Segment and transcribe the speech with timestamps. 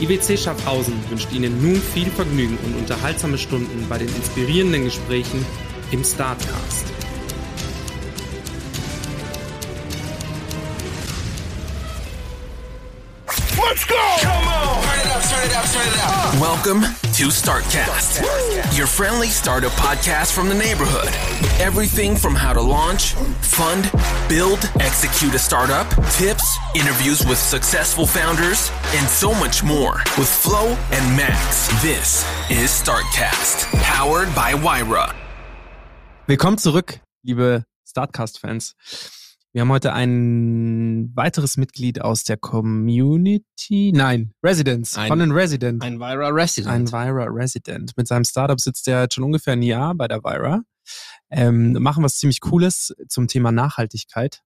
[0.00, 5.44] IWC Schaffhausen wünscht Ihnen nun viel Vergnügen und unterhaltsame Stunden bei den inspirierenden Gesprächen
[5.90, 6.97] im Startcast.
[13.60, 14.14] Let's go!
[14.20, 14.82] Come on!
[14.84, 16.40] Turn it up, turn it up, turn it up.
[16.40, 16.82] Welcome
[17.14, 18.22] to Startcast,
[18.78, 21.08] your friendly startup podcast from the neighborhood.
[21.60, 23.90] Everything from how to launch, fund,
[24.28, 30.76] build, execute a startup, tips, interviews with successful founders, and so much more with Flo
[30.92, 31.66] and Max.
[31.82, 35.12] This is Startcast, powered by Wyra.
[36.28, 38.74] Willkommen zurück, liebe Startcast-Fans.
[39.52, 45.82] Wir haben heute ein weiteres Mitglied aus der Community, nein, Residents, Ein- von den Resident.
[45.82, 46.68] Ein Vira Resident.
[46.72, 47.92] Ein Vira Resident.
[47.96, 50.62] Mit seinem Startup sitzt er jetzt schon ungefähr ein Jahr bei der Vira.
[51.30, 54.40] Ähm, machen was ziemlich Cooles zum Thema Nachhaltigkeit.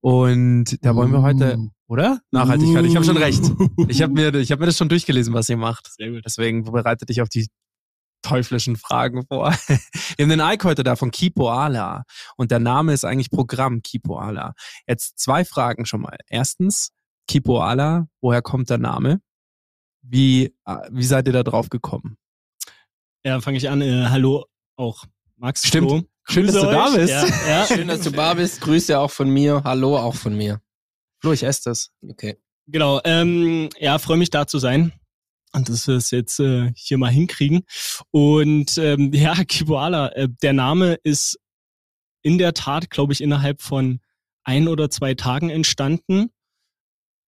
[0.00, 1.70] Und da wollen wir heute, Uh.
[1.86, 2.20] oder?
[2.30, 3.42] Nachhaltigkeit, ich habe schon recht.
[3.88, 5.90] Ich habe mir, ich hab mir das schon durchgelesen, was ihr macht.
[5.96, 6.22] Sehr gut.
[6.26, 7.46] Deswegen bereitet dich auf die
[8.24, 9.52] teuflischen Fragen vor.
[10.16, 12.04] Wir haben den Ike heute da von Kipoala.
[12.36, 14.54] Und der Name ist eigentlich Programm Kipoala.
[14.86, 16.16] Jetzt zwei Fragen schon mal.
[16.28, 16.90] Erstens,
[17.28, 19.20] Kipoala, woher kommt der Name?
[20.02, 22.16] Wie, äh, wie seid ihr da drauf gekommen?
[23.24, 23.80] Ja, fange ich an.
[23.80, 24.44] Äh, hallo
[24.76, 25.04] auch
[25.36, 25.66] Max.
[25.66, 25.90] Stimmt.
[25.90, 26.02] Flo.
[26.26, 26.94] Schön, dass Grüße du da euch.
[26.94, 27.10] bist.
[27.10, 27.66] Ja, ja.
[27.68, 28.60] Schön, dass du da bist.
[28.60, 29.62] Grüße auch von mir.
[29.64, 30.60] Hallo auch von mir.
[31.20, 31.90] Flo, ich esse das.
[32.06, 32.36] Okay.
[32.66, 33.00] Genau.
[33.04, 34.92] Ähm, ja, freue mich da zu sein.
[35.54, 37.62] Und dass wir es jetzt äh, hier mal hinkriegen.
[38.10, 41.38] Und ähm, ja, Kiboala, äh, der Name ist
[42.22, 44.00] in der Tat, glaube ich, innerhalb von
[44.44, 46.30] ein oder zwei Tagen entstanden.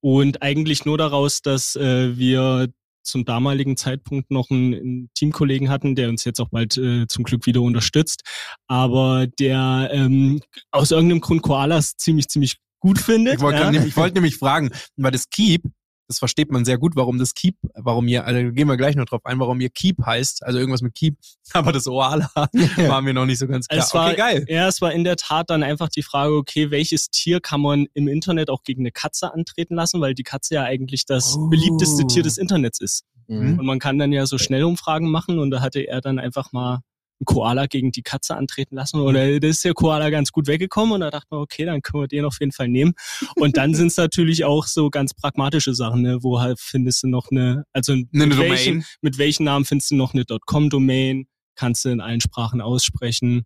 [0.01, 2.69] Und eigentlich nur daraus, dass äh, wir
[3.03, 7.25] zum damaligen Zeitpunkt noch einen, einen Teamkollegen hatten, der uns jetzt auch bald äh, zum
[7.25, 8.23] Glück wieder unterstützt,
[8.67, 10.41] aber der ähm,
[10.73, 13.35] aus irgendeinem Grund Koalas ziemlich, ziemlich gut findet.
[13.37, 13.71] Ich wollte ja.
[13.71, 15.63] grad- ich wollte nämlich fragen, weil das Keep,
[16.09, 19.07] das versteht man sehr gut, warum das Keep, warum ihr, also gehen wir gleich noch
[19.07, 21.17] drauf ein, warum ihr Keep heißt, also irgendwas mit Keep,
[21.53, 23.85] aber das Oala war mir noch nicht so ganz klar.
[23.85, 24.45] Es war, okay, geil.
[24.49, 27.87] Ja, es war in der Tat dann einfach die Frage, okay, welches Tier kann man
[27.95, 31.49] im Internet auch gegen eine Katze antreten lassen, weil die Katze ja eigentlich das Oh.
[31.49, 33.05] beliebteste Tier des Internets ist.
[33.29, 33.59] Mhm.
[33.59, 36.81] Und man kann dann ja so Schnellumfragen machen und da hatte er dann einfach mal
[37.19, 40.95] einen Koala gegen die Katze antreten lassen und da ist der Koala ganz gut weggekommen
[40.95, 42.93] und da dachte man, okay, dann können wir den auf jeden Fall nehmen.
[43.37, 47.09] Und dann sind es natürlich auch so ganz pragmatische Sachen, ne, wo halt findest du
[47.09, 51.85] noch eine, also Eine mit, welchen, mit welchen Namen findest du noch eine .com-Domain, kannst
[51.85, 53.45] du in allen Sprachen aussprechen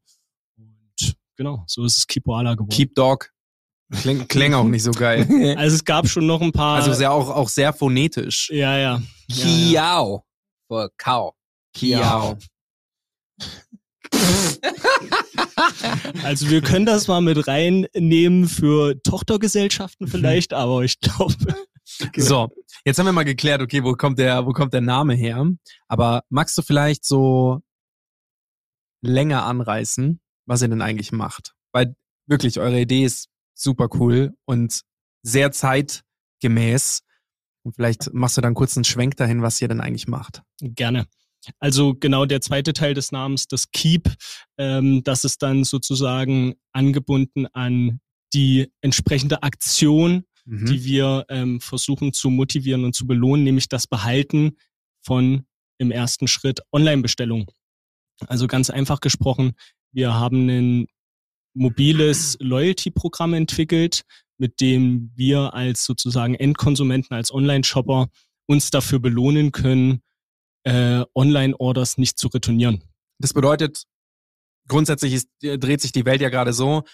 [0.57, 2.71] und genau, so ist es Kipoala geworden.
[2.71, 3.31] Keep Dog.
[3.93, 5.27] Klingt, klingt auch nicht so geil.
[5.57, 8.51] also es gab schon noch ein paar, Also sehr auch, auch sehr phonetisch.
[8.53, 9.03] ja, ja.
[9.29, 10.21] ja, ja.
[10.99, 11.35] Kiao.
[11.73, 12.37] Kiao.
[16.23, 21.35] Also wir können das mal mit reinnehmen für Tochtergesellschaften vielleicht, aber ich glaube,
[22.17, 22.49] So,
[22.85, 25.45] jetzt haben wir mal geklärt, okay, wo kommt der, wo kommt der Name her?
[25.89, 27.61] Aber magst du vielleicht so
[29.03, 31.55] länger anreißen, was ihr denn eigentlich macht?
[31.73, 31.95] Weil
[32.27, 34.83] wirklich, eure Idee ist super cool und
[35.23, 37.03] sehr zeitgemäß.
[37.63, 40.43] Und vielleicht machst du dann kurz einen Schwenk dahin, was ihr denn eigentlich macht.
[40.61, 41.07] Gerne.
[41.59, 44.13] Also genau der zweite Teil des Namens, das Keep,
[44.59, 48.01] ähm, das ist dann sozusagen angebunden an
[48.33, 50.67] die entsprechende Aktion, Mhm.
[50.67, 54.57] die wir ähm, versuchen zu motivieren und zu belohnen, nämlich das Behalten
[55.05, 55.45] von
[55.79, 57.47] im ersten Schritt Online-Bestellungen.
[58.27, 59.53] Also ganz einfach gesprochen,
[59.93, 60.87] wir haben ein
[61.55, 64.03] mobiles Loyalty-Programm entwickelt,
[64.39, 68.09] mit dem wir als sozusagen Endkonsumenten, als Online-Shopper
[68.47, 70.03] uns dafür belohnen können,
[70.65, 72.85] äh, Online-Orders nicht zu retournieren.
[73.19, 73.85] Das bedeutet,
[74.69, 76.85] grundsätzlich ist, dreht sich die Welt ja gerade so,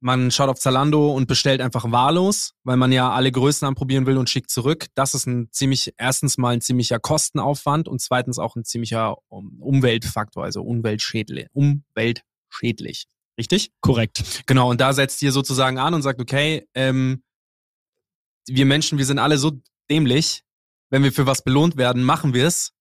[0.00, 4.16] man schaut auf Zalando und bestellt einfach wahllos, weil man ja alle Größen anprobieren will
[4.16, 4.86] und schickt zurück.
[4.94, 10.44] Das ist ein ziemlich, erstens mal ein ziemlicher Kostenaufwand und zweitens auch ein ziemlicher Umweltfaktor,
[10.44, 11.48] also umweltschädlich.
[11.52, 13.06] Umweltschädlich.
[13.38, 13.72] Richtig?
[13.80, 14.42] Korrekt.
[14.46, 17.22] Genau, und da setzt ihr sozusagen an und sagt, okay, ähm,
[18.46, 19.52] wir Menschen, wir sind alle so
[19.90, 20.44] dämlich,
[20.88, 22.72] wenn wir für was belohnt werden, machen wir es.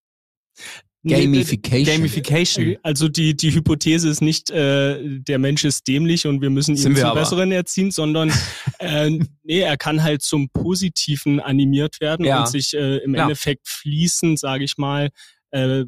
[1.07, 1.85] Gamification.
[1.85, 2.75] Gamification.
[2.83, 6.89] Also die, die Hypothese ist nicht, äh, der Mensch ist dämlich und wir müssen ihn
[6.95, 7.21] wir zum aber.
[7.21, 8.29] Besseren erziehen, sondern
[8.79, 9.09] äh,
[9.43, 12.41] nee, er kann halt zum Positiven animiert werden Ja.
[12.41, 13.27] und sich äh, im Klar.
[13.27, 15.09] Endeffekt fließen, sage ich mal,
[15.51, 15.85] äh,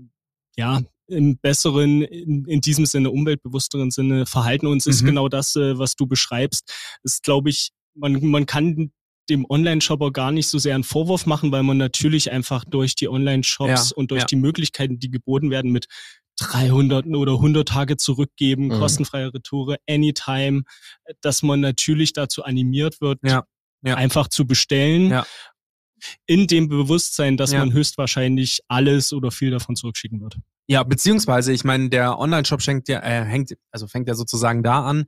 [0.55, 4.65] ja, im besseren, in, in diesem Sinne umweltbewussteren Sinne verhalten.
[4.67, 5.07] Und es ist Mhm.
[5.07, 6.71] genau das, äh, was du beschreibst.
[7.03, 8.91] ist, glaube ich, man, man kann
[9.31, 13.09] dem Online-Shopper gar nicht so sehr einen Vorwurf machen, weil man natürlich einfach durch die
[13.09, 14.27] Online-Shops Ja, und durch ja.
[14.27, 15.87] die Möglichkeiten, die geboten werden, mit
[16.39, 18.71] 300 oder 100 Tage zurückgeben, Mhm.
[18.79, 20.63] kostenfreie Retoure, anytime,
[21.21, 23.43] dass man natürlich dazu animiert wird, Ja,
[23.83, 25.23] einfach zu bestellen.
[26.25, 30.35] In dem Bewusstsein, dass man höchstwahrscheinlich alles oder viel davon zurückschicken wird.
[30.67, 34.83] Ja, beziehungsweise, ich meine, der Online-Shop schenkt ja, äh, hängt, also fängt ja sozusagen da
[34.85, 35.05] an.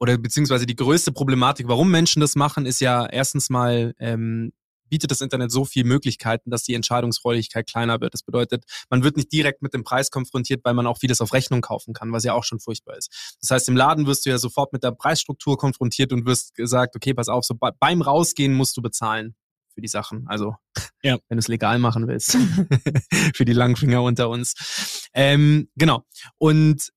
[0.00, 4.52] Oder beziehungsweise die größte Problematik, warum Menschen das machen, ist ja erstens mal, ähm,
[4.88, 8.12] bietet das Internet so viele Möglichkeiten, dass die Entscheidungsfreudigkeit kleiner wird.
[8.12, 11.32] Das bedeutet, man wird nicht direkt mit dem Preis konfrontiert, weil man auch vieles auf
[11.32, 13.36] Rechnung kaufen kann, was ja auch schon furchtbar ist.
[13.40, 16.96] Das heißt, im Laden wirst du ja sofort mit der Preisstruktur konfrontiert und wirst gesagt,
[16.96, 19.36] okay, pass auf, so bei, beim Rausgehen musst du bezahlen
[19.72, 20.26] für die Sachen.
[20.26, 20.56] Also,
[21.04, 21.18] Ja.
[21.28, 22.36] wenn du es legal machen willst.
[23.34, 25.08] für die Langfinger unter uns.
[25.14, 26.02] Ähm, genau.
[26.38, 26.90] Und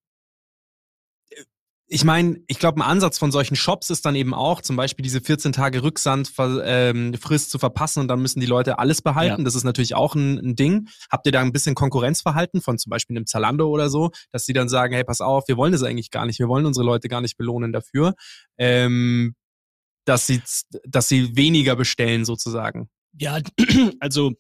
[1.94, 5.04] ich meine, ich glaube, ein Ansatz von solchen Shops ist dann eben auch, zum Beispiel
[5.04, 9.42] diese 14 Tage Rücksandfrist ähm, Frist zu verpassen und dann müssen die Leute alles behalten.
[9.42, 9.46] Ja.
[9.46, 10.88] Das ist natürlich auch ein, ein Ding.
[11.12, 14.54] Habt ihr da ein bisschen Konkurrenzverhalten von zum Beispiel einem Zalando oder so, dass die
[14.54, 17.10] dann sagen, hey, pass auf, wir wollen das eigentlich gar nicht, wir wollen unsere Leute
[17.10, 18.16] gar nicht belohnen dafür,
[18.58, 19.36] ähm,
[20.06, 20.42] dass sie,
[20.88, 22.90] dass sie weniger bestellen sozusagen.
[23.20, 23.38] Ja,
[24.00, 24.34] also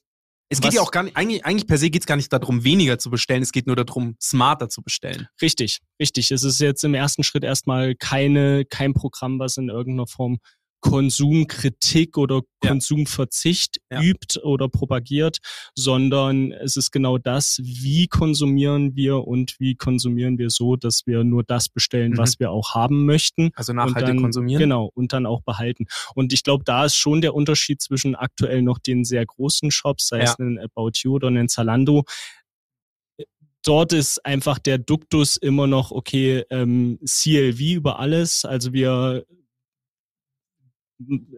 [0.53, 2.31] Es geht Was- ja auch gar nicht, eigentlich, eigentlich per se geht es gar nicht
[2.31, 5.27] darum, weniger zu bestellen, es geht nur darum, smarter zu bestellen.
[5.41, 6.31] Richtig, richtig.
[6.31, 10.37] Es ist jetzt im ersten Schritt erstmal keine, kein Programm, was in irgendeiner Form
[10.83, 12.69] Konsumkritik oder Ja.
[12.71, 14.01] Konsumverzicht Ja.
[14.01, 15.37] übt oder propagiert,
[15.75, 21.23] sondern es ist genau das, wie konsumieren wir und wie konsumieren wir so, dass wir
[21.23, 22.17] nur das bestellen, Mhm.
[22.17, 23.51] was wir auch haben möchten.
[23.55, 24.59] Also nachhaltig dann, konsumieren.
[24.61, 25.85] Genau, und dann auch behalten.
[26.15, 30.07] Und ich glaube, da ist schon der Unterschied zwischen aktuell noch den sehr großen Shops,
[30.09, 30.45] sei es Ja.
[30.45, 32.03] ein About You oder ein Zalando.
[33.65, 38.43] Dort ist einfach der Duktus immer noch, okay, ähm, CLV über alles.
[38.43, 39.25] Also wir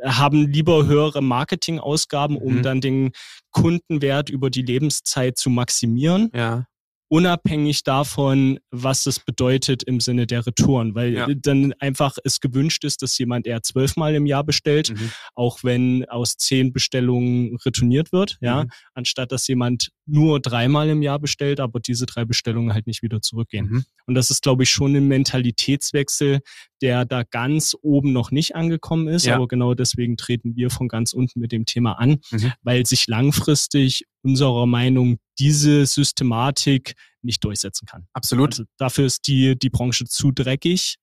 [0.03, 2.63] haben lieber höhere Marketingausgaben, um Mhm.
[2.63, 3.11] dann den
[3.51, 6.65] Kundenwert über die Lebenszeit zu maximieren Ja.
[7.07, 11.27] Unabhängig davon, was es bedeutet im Sinne der Retouren, weil Ja.
[11.35, 15.11] dann einfach es gewünscht ist, dass jemand eher zwölfmal im Jahr bestellt, Mhm.
[15.35, 18.69] auch wenn aus zehn Bestellungen retourniert wird, ja, Mhm.
[18.93, 23.21] anstatt dass jemand nur dreimal im Jahr bestellt, aber diese drei Bestellungen halt nicht wieder
[23.21, 23.67] zurückgehen.
[23.69, 23.83] Mhm.
[24.07, 26.39] Und das ist, glaube ich, schon ein Mentalitätswechsel,
[26.81, 29.35] der da ganz oben noch nicht angekommen ist, Ja.
[29.35, 32.51] aber genau deswegen treten wir von ganz unten mit dem Thema an, Mhm.
[32.61, 38.07] weil sich langfristig unserer Meinung diese Systematik nicht durchsetzen kann.
[38.13, 38.53] Absolut.
[38.53, 40.97] Also dafür ist die, die Branche zu dreckig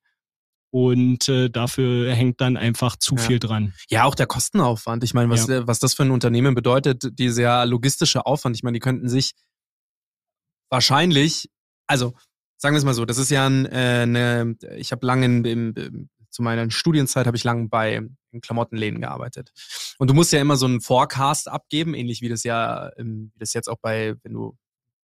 [0.70, 3.20] und äh, dafür hängt dann einfach zu Ja.
[3.22, 3.74] viel dran.
[3.90, 5.04] Ja, auch der Kostenaufwand.
[5.04, 8.56] Ich meine, was, äh, was das für ein Unternehmen bedeutet, dieser logistische Aufwand.
[8.56, 9.32] Ich meine, die könnten sich
[10.70, 11.50] wahrscheinlich,
[11.86, 12.14] also
[12.56, 15.44] sagen wir es mal so, das ist ja ein, äh, eine, ich habe lange im,
[15.44, 18.00] im, zu meiner Studienzeit habe ich lange bei
[18.40, 19.52] Klamottenläden gearbeitet.
[19.98, 23.38] Und du musst ja immer so einen Forecast abgeben, ähnlich wie das ja, ähm, wie
[23.38, 24.56] das jetzt auch bei, wenn du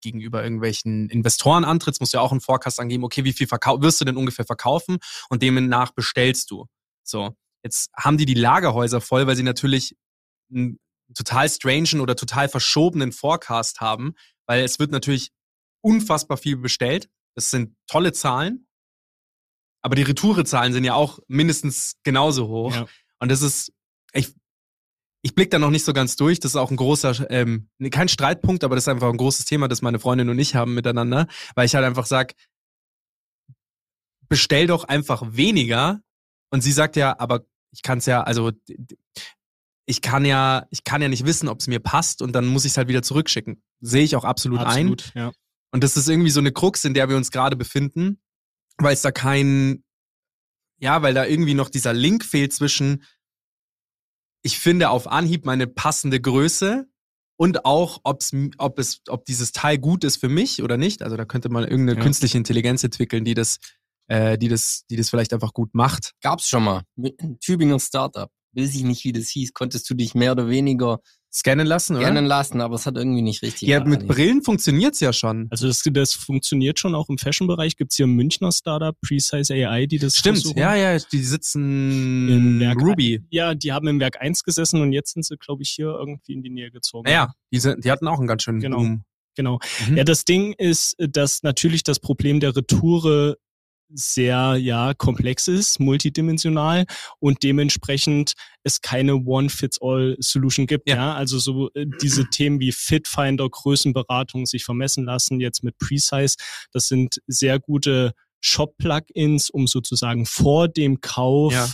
[0.03, 3.83] gegenüber irgendwelchen Investoren antrittst, musst du ja auch einen Forecast angeben, okay, wie viel verkau
[3.83, 6.67] wirst du denn ungefähr verkaufen und demnach bestellst du.
[7.03, 7.37] So.
[7.65, 9.97] Jetzt haben die die Lagerhäuser voll, weil sie natürlich
[10.55, 10.79] einen
[11.15, 14.15] total strangen oder total verschobenen Forecast haben,
[14.47, 15.33] weil es wird natürlich
[15.81, 17.09] unfassbar viel bestellt.
[17.35, 18.69] Das sind tolle Zahlen.
[19.87, 22.75] Aber die Retourezahlen sind ja auch mindestens genauso hoch.
[22.75, 22.87] Ja.
[23.21, 23.73] Und das ist,
[24.13, 24.35] ich,
[25.23, 26.41] ich blick da noch nicht so ganz durch.
[26.41, 29.69] Das ist auch ein großer, ähm, kein Streitpunkt, aber das ist einfach ein großes Thema,
[29.69, 32.35] das meine Freundin und ich haben miteinander, weil ich halt einfach sag,
[34.29, 36.01] bestell doch einfach weniger.
[36.51, 38.51] Und sie sagt ja, aber ich kann es ja, also
[39.87, 42.65] ich kann ja, ich kann ja nicht wissen, ob es mir passt und dann muss
[42.65, 43.63] ich es halt wieder zurückschicken.
[43.79, 44.67] Sehe ich auch absolut, ein.
[44.67, 45.31] Absolut, ja.
[45.71, 48.19] Und das ist irgendwie so eine Krux, in der wir uns gerade befinden,
[48.79, 49.85] weil es da kein,
[50.79, 53.05] ja, weil da irgendwie noch dieser Link fehlt zwischen,
[54.43, 56.87] ich finde auf Anhieb meine passende Größe
[57.39, 61.03] und auch, ob's, ob es, ob dieses Teil gut ist für mich oder nicht.
[61.03, 62.05] Also da könnte man irgendeine Ja.
[62.05, 63.59] künstliche Intelligenz entwickeln, die das
[64.09, 66.13] äh, die das, die das vielleicht einfach gut macht.
[66.23, 66.83] Gab's schon mal.
[66.95, 68.31] Mit einem Tübinger Startup.
[68.53, 69.53] Weiß ich nicht, wie das hieß.
[69.53, 71.01] Konntest du dich mehr oder weniger
[71.37, 72.07] Scannen lassen, oder?
[72.07, 74.09] scannen lassen, aber es hat irgendwie nicht richtig ja, mit.
[74.09, 75.49] Brillen funktioniert's ja schon.
[75.51, 77.77] Also das, das funktioniert schon auch im Fashion-Bereich.
[77.77, 80.59] Gibt's hier ein Münchner Startup, Precise AI, die das Stimmt, versuchen.
[80.59, 83.23] ja, ja, die sitzen In Werk Ruby.
[83.29, 86.33] Ja, die haben im Werk 1 gesessen und jetzt sind sie, glaube ich, hier irgendwie
[86.33, 87.05] in die Nähe gezogen.
[87.05, 88.79] Naja, die, sind, die hatten auch einen ganz schönen Genau.
[88.79, 89.05] Boom.
[89.35, 89.59] Genau.
[89.91, 89.99] Mhm.
[89.99, 93.37] Ja, das Ding ist, dass natürlich das Problem der Retoure
[93.93, 96.87] sehr ja komplex ist, multidimensional
[97.19, 100.89] und dementsprechend es keine One-Fits-All-Solution gibt.
[100.89, 100.97] Ja.
[100.97, 101.15] Ja.
[101.15, 106.37] also so äh, diese Themen wie Fitfinder, Größenberatung, sich vermessen lassen, jetzt mit Precise,
[106.73, 111.69] das sind sehr gute Shop-Plugins, um sozusagen vor dem Kauf Ja.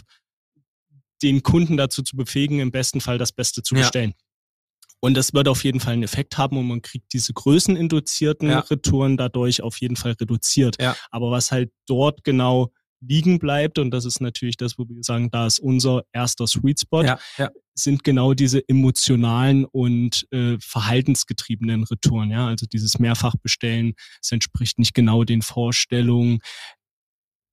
[1.22, 3.82] den Kunden dazu zu befähigen, im besten Fall das Beste zu Ja.
[5.04, 8.60] Und das wird auf jeden Fall einen Effekt haben und man kriegt diese größeninduzierten Ja.
[8.60, 10.80] Retouren dadurch auf jeden Fall reduziert.
[10.80, 10.96] Ja.
[11.10, 15.28] Aber was halt dort genau liegen bleibt, und das ist natürlich das, wo wir sagen,
[15.32, 17.18] da ist unser erster Sweet Spot, ja.
[17.74, 22.30] sind genau diese emotionalen und äh, verhaltensgetriebenen Retouren.
[22.30, 26.38] Ja, also dieses Mehrfachbestellen, es entspricht nicht genau den Vorstellungen.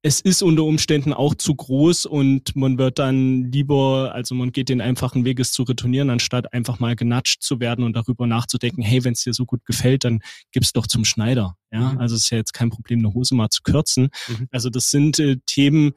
[0.02, 4.70] Es ist unter Umständen auch zu groß und man wird dann lieber, also man geht
[4.70, 8.82] den einfachen Weg, es zu retournieren, anstatt einfach mal genatscht zu werden und darüber nachzudenken,
[8.82, 10.22] hey, wenn es dir so gut gefällt, dann
[10.54, 11.56] gib's doch zum Schneider.
[11.72, 11.98] Ja, Mhm.
[12.00, 14.08] also es ist ja jetzt kein Problem, eine Hose mal zu kürzen.
[14.30, 14.48] Mhm.
[14.52, 15.92] Also das sind äh, Themen,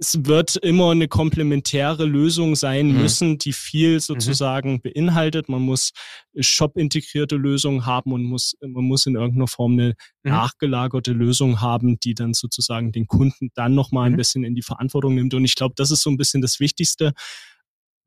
[0.00, 2.98] es wird immer eine komplementäre Lösung sein Mhm.
[3.02, 5.48] müssen, die viel sozusagen beinhaltet.
[5.48, 5.90] Man muss
[6.38, 10.30] Shop-integrierte Lösungen haben und muss, man muss in irgendeiner Form eine Mhm.
[10.30, 14.16] nachgelagerte Lösung haben, die dann sozusagen den Kunden dann nochmal ein Mhm.
[14.16, 15.34] bisschen in die Verantwortung nimmt.
[15.34, 17.12] Und ich glaube, das ist so ein bisschen das Wichtigste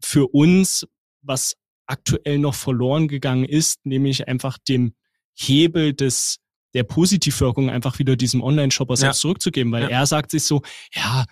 [0.02, 0.86] für uns,
[1.22, 1.56] was
[1.88, 4.94] aktuell noch verloren gegangen ist, nämlich einfach dem
[5.36, 6.38] Hebel des
[6.74, 9.90] der Positivwirkung einfach wieder diesem Online-Shopper selbst zurückzugeben, weil Ja.
[9.90, 10.62] er sagt sich so,
[10.96, 11.26] ja,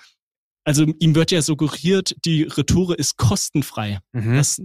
[0.65, 3.99] also ihm wird ja suggeriert, die Retoure ist kostenfrei.
[4.13, 4.37] Mhm.
[4.37, 4.61] Was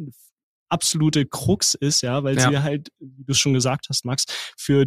[0.68, 2.50] absolute Krux ist, ja, weil Ja.
[2.50, 4.24] sie halt, wie du es schon gesagt hast, Max,
[4.58, 4.86] für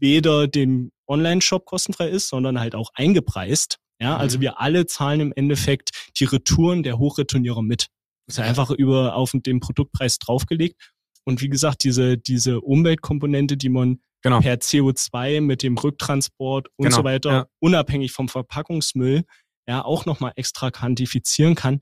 [0.00, 3.76] weder den Online-Shop kostenfrei ist, sondern halt auch eingepreist.
[4.00, 4.42] Ja, also Mhm.
[4.42, 7.88] wir alle zahlen im Endeffekt die Retouren der Hochreturnierer mit.
[8.26, 10.80] Das ist ja einfach über auf den Produktpreis draufgelegt.
[11.24, 14.40] Und wie gesagt, diese, diese Umweltkomponente, die man Genau.
[14.40, 17.46] per CO2 mit dem Rücktransport und Genau, so weiter, ja.
[17.60, 19.24] unabhängig vom Verpackungsmüll,
[19.70, 21.80] ja, auch nochmal extra quantifizieren kann.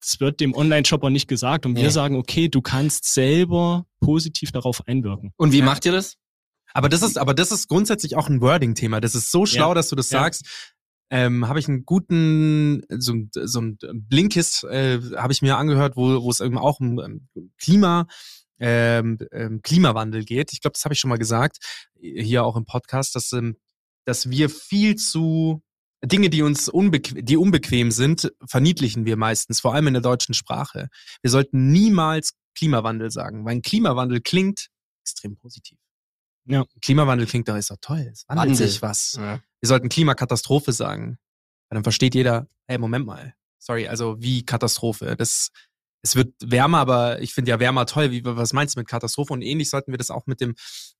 [0.00, 1.66] Das wird dem Online-Shopper nicht gesagt.
[1.66, 1.88] Und wir Nee.
[1.90, 5.32] sagen, okay, du kannst selber positiv darauf einwirken.
[5.36, 6.16] Und wie macht ihr das?
[6.72, 9.00] Aber das ist, aber das ist grundsätzlich auch ein Wording-Thema.
[9.00, 9.74] Das ist so schlau, Ja.
[9.74, 10.20] dass du das Ja.
[10.20, 10.72] sagst.
[11.10, 15.96] Ähm, habe ich einen guten, so, ein- so ein Blinkist, äh, habe ich mir angehört,
[15.96, 18.06] wo, wo es eben auch um ähm, Klima,
[18.58, 20.52] ähm, ähm, Klimawandel geht.
[20.52, 21.58] Ich glaube, das habe ich schon mal gesagt,
[22.00, 23.56] hier auch im Podcast, dass, ähm,
[24.04, 25.62] dass wir viel zu
[26.04, 30.34] Dinge, die uns unbequem, die unbequem sind, verniedlichen wir meistens, vor allem in der deutschen
[30.34, 30.88] Sprache.
[31.22, 34.68] Wir sollten niemals Klimawandel sagen, weil ein Klimawandel klingt
[35.02, 35.78] extrem positiv.
[36.46, 36.64] Ja.
[36.80, 38.08] Klimawandel klingt doch, ist doch toll.
[38.12, 38.68] Es wandelt Wandel.
[38.68, 39.14] sich was.
[39.18, 39.40] Ja.
[39.60, 41.18] Wir sollten Klimakatastrophe sagen.
[41.68, 43.34] Weil dann versteht jeder, hey, Moment mal.
[43.58, 45.16] Sorry, also wie Katastrophe?
[45.16, 45.50] Das,
[46.02, 48.12] es wird wärmer, aber ich finde ja wärmer toll.
[48.12, 49.32] Wie, was meinst du mit Katastrophe?
[49.32, 50.54] Und ähnlich sollten wir das auch mit dem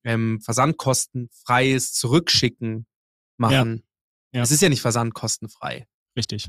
[0.05, 2.87] ähm, versandkostenfreies Zurückschicken
[3.37, 3.76] machen.
[3.76, 3.83] Ja.
[4.43, 5.87] Es ist ja nicht versandkostenfrei.
[6.16, 6.49] Richtig.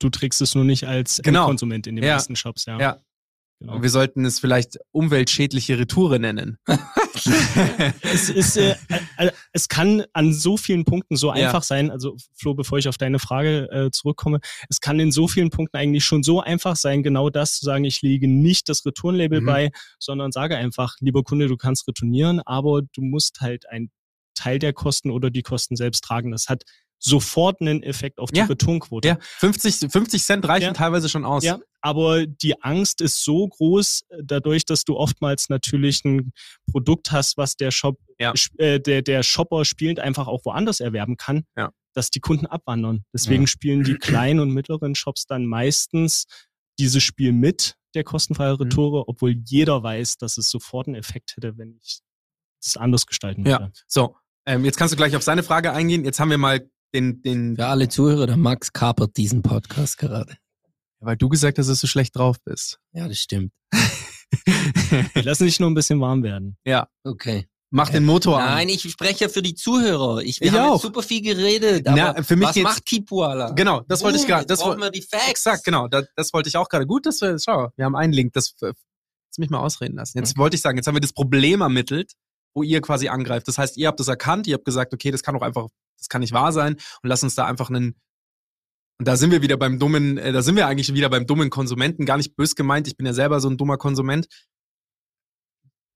[0.00, 1.46] Du trägst es nur nicht als Genau.
[1.46, 2.14] Konsument in den Ja.
[2.14, 2.78] meisten Shops, ja.
[2.78, 2.98] Ja.
[3.60, 3.82] Genau.
[3.82, 6.56] Wir sollten es vielleicht umweltschädliche Retoure nennen.
[8.02, 8.74] es ist, äh,
[9.18, 11.46] äh, es kann an so vielen Punkten so Ja.
[11.46, 11.90] einfach sein.
[11.90, 15.76] Also Flo, bevor ich auf deine Frage äh, zurückkomme, es kann in so vielen Punkten
[15.76, 19.46] eigentlich schon so einfach sein, genau das zu sagen, ich lege nicht das Retourenlabel Mhm.
[19.46, 23.90] bei, sondern sage einfach, lieber Kunde, du kannst retournieren, aber du musst halt einen
[24.34, 26.30] Teil der Kosten oder die Kosten selbst tragen.
[26.30, 26.62] Das hat
[27.02, 28.44] sofort einen Effekt auf die Ja.
[28.44, 29.08] Retourenquote.
[29.08, 30.72] Ja, 50, 50 Cent reichen Ja.
[30.74, 31.42] teilweise schon aus.
[31.42, 36.32] Ja, aber die Angst ist so groß, äh, dadurch, dass du oftmals natürlich ein
[36.70, 38.34] Produkt hast, was der Shop, Ja.
[38.58, 41.70] äh, der, der Shopper spielend einfach auch woanders erwerben kann, Ja.
[41.94, 43.04] dass die Kunden abwandern.
[43.14, 43.48] Deswegen Ja.
[43.48, 43.94] spielen die
[44.34, 46.26] kleinen und mittleren Shops dann meistens
[46.78, 48.62] dieses Spiel mit der kostenfreien Mhm.
[48.62, 52.00] Retoure, obwohl jeder weiß, dass es sofort einen Effekt hätte, wenn ich
[52.62, 53.58] es anders gestalten Ja.
[53.60, 53.72] würde.
[53.88, 54.16] So,
[54.46, 56.04] ähm, jetzt kannst du gleich auf seine Frage eingehen.
[56.04, 60.36] Jetzt haben wir mal den, den, Für alle Zuhörer, der Max kapert diesen Podcast gerade.
[61.00, 62.78] weil du gesagt hast, dass du schlecht drauf bist.
[62.92, 63.52] Ja, das stimmt.
[65.14, 66.56] Wir lassen dich nur ein bisschen warm werden.
[67.04, 67.46] Okay.
[67.72, 68.46] Mach den Motor an.
[68.48, 70.22] Nein, ich spreche ja für die Zuhörer.
[70.22, 70.74] Ich, wir Ich haben auch.
[70.74, 71.86] jetzt super viel geredet.
[71.86, 73.50] Na, für mich was macht Kipuala?
[73.52, 74.46] Genau, das wollte ich Boom, gerade.
[74.46, 75.30] Das brauchen wir die Facts.
[75.30, 75.86] Exakt, genau.
[75.86, 76.84] Das, das wollte ich auch gerade.
[76.86, 78.32] Gut, dass wir, schau, wir haben einen Link.
[78.32, 80.18] Das, äh, lass mich mal ausreden lassen.
[80.18, 82.14] Jetzt wollte ich sagen, jetzt haben wir das Problem ermittelt,
[82.54, 83.46] wo ihr quasi angreift.
[83.46, 85.68] Das heißt, ihr habt das erkannt, ihr habt gesagt, okay, das kann doch einfach,
[86.00, 87.94] das kann nicht wahr sein und lass uns da einfach einen
[89.00, 91.48] und da sind wir wieder beim dummen, äh, da sind wir eigentlich wieder beim dummen
[91.48, 94.28] Konsumenten, gar nicht bös gemeint, ich bin ja selber so ein dummer Konsument,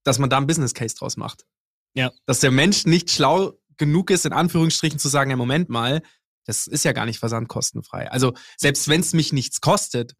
[0.04, 1.44] dass man da einen Business Case draus macht.
[1.94, 2.12] Ja.
[2.24, 6.02] Dass der Mensch nicht schlau genug ist, in Anführungsstrichen zu sagen, ja, Moment mal,
[6.46, 8.10] das ist ja gar nicht versandkostenfrei.
[8.10, 10.14] Also selbst wenn es mich nichts kostet,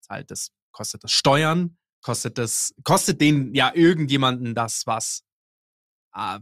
[0.00, 5.24] zahlt das, kostet das Steuern, kostet das, kostet den ja irgendjemanden das was.
[6.12, 6.40] Ah,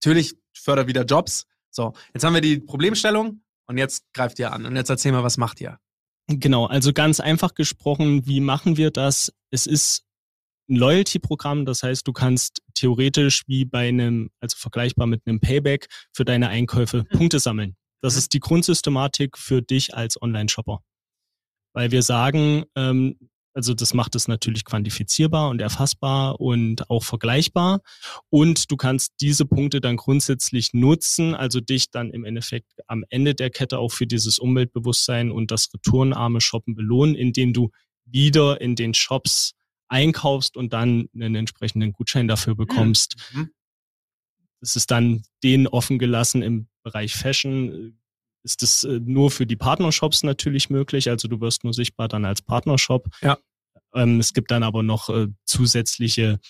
[0.00, 1.46] natürlich fördert wieder Jobs.
[1.74, 5.24] So, jetzt haben wir die Problemstellung und jetzt greift ihr an und jetzt erzähl mal,
[5.24, 5.78] was macht ihr?
[6.28, 9.32] Genau, also ganz einfach gesprochen, wie machen wir das?
[9.50, 10.04] Es ist
[10.68, 15.88] ein Loyalty-Programm, das heißt, du kannst theoretisch wie bei einem, also vergleichbar mit einem Payback
[16.14, 17.76] für deine Einkäufe Punkte sammeln.
[18.02, 18.18] Das Mhm.
[18.18, 20.82] ist die Grundsystematik für dich als Online-Shopper.
[21.74, 23.18] Weil wir sagen, ähm,
[23.54, 27.80] also das macht es natürlich quantifizierbar und erfassbar und auch vergleichbar.
[28.30, 33.34] Und du kannst diese Punkte dann grundsätzlich nutzen, also dich dann im Endeffekt am Ende
[33.34, 37.70] der Kette auch für dieses Umweltbewusstsein und das retourenarme Shoppen belohnen, indem du
[38.04, 39.52] wieder in den Shops
[39.88, 43.16] einkaufst und dann einen entsprechenden Gutschein dafür bekommst.
[43.32, 43.50] Mhm.
[44.60, 47.98] Es ist dann denen offen gelassen im Bereich Fashion.
[48.44, 52.24] Ist es äh, nur für die Partnershops natürlich möglich, also du wirst nur sichtbar dann
[52.24, 53.08] als Partnershop.
[53.22, 53.38] Ja.
[53.94, 56.40] Ähm, es gibt dann aber noch äh, zusätzliche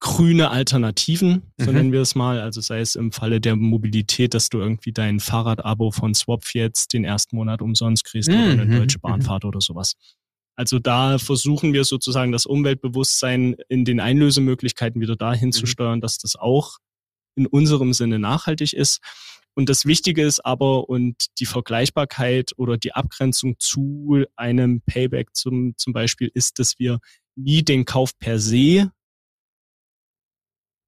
[0.00, 1.76] grüne Alternativen, so Mhm.
[1.76, 2.40] nennen wir es mal.
[2.40, 6.92] Also sei es im Falle der Mobilität, dass du irgendwie dein Fahrradabo von Swap jetzt
[6.92, 9.02] den ersten Monat umsonst kriegst oder eine Mhm, deutsche mhm.
[9.02, 9.94] Bahnfahrt oder sowas.
[10.56, 15.52] Also da versuchen wir sozusagen das Umweltbewusstsein in den Einlösemöglichkeiten wieder dahin Mhm.
[15.52, 16.78] zu steuern, dass das auch
[17.36, 18.98] in unserem Sinne nachhaltig ist.
[19.54, 25.74] Und das Wichtige ist aber und die Vergleichbarkeit oder die Abgrenzung zu einem Payback zum,
[25.76, 27.00] zum Beispiel ist, dass wir
[27.36, 28.90] nie den Kauf per se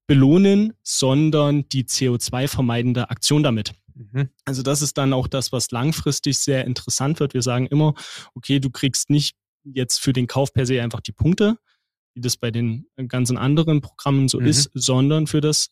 [0.07, 3.73] belohnen, sondern die CO2-vermeidende Aktion damit.
[3.95, 4.29] Mhm.
[4.45, 7.33] Also das ist dann auch das, was langfristig sehr interessant wird.
[7.33, 7.93] Wir sagen immer,
[8.33, 11.57] okay, du kriegst nicht jetzt für den Kauf per se einfach die Punkte,
[12.13, 14.45] wie das bei den ganzen anderen Programmen so Mhm.
[14.47, 15.69] ist, sondern für das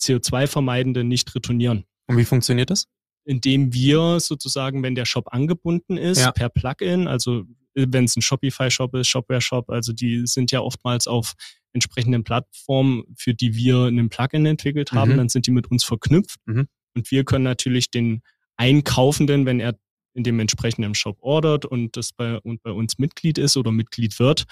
[0.00, 1.84] CO2-vermeidende Nicht-Retournieren.
[2.06, 2.86] Und wie funktioniert das?
[3.26, 6.32] Indem wir sozusagen, wenn der Shop angebunden ist, Ja.
[6.32, 11.06] per Plugin, also äh, wenn es ein Shopify-Shop ist, Shopware-Shop, also die sind ja oftmals
[11.06, 11.34] auf
[11.72, 15.16] entsprechenden Plattformen, für die wir einen Plugin entwickelt haben, Mhm.
[15.16, 16.36] dann sind die mit uns verknüpft.
[16.46, 16.68] Mhm.
[16.94, 18.20] Und wir können natürlich den
[18.56, 19.76] Einkaufenden, wenn er
[20.16, 24.18] in dem entsprechenden Shop ordert und das bei, und bei uns Mitglied ist oder Mitglied
[24.20, 24.44] wird,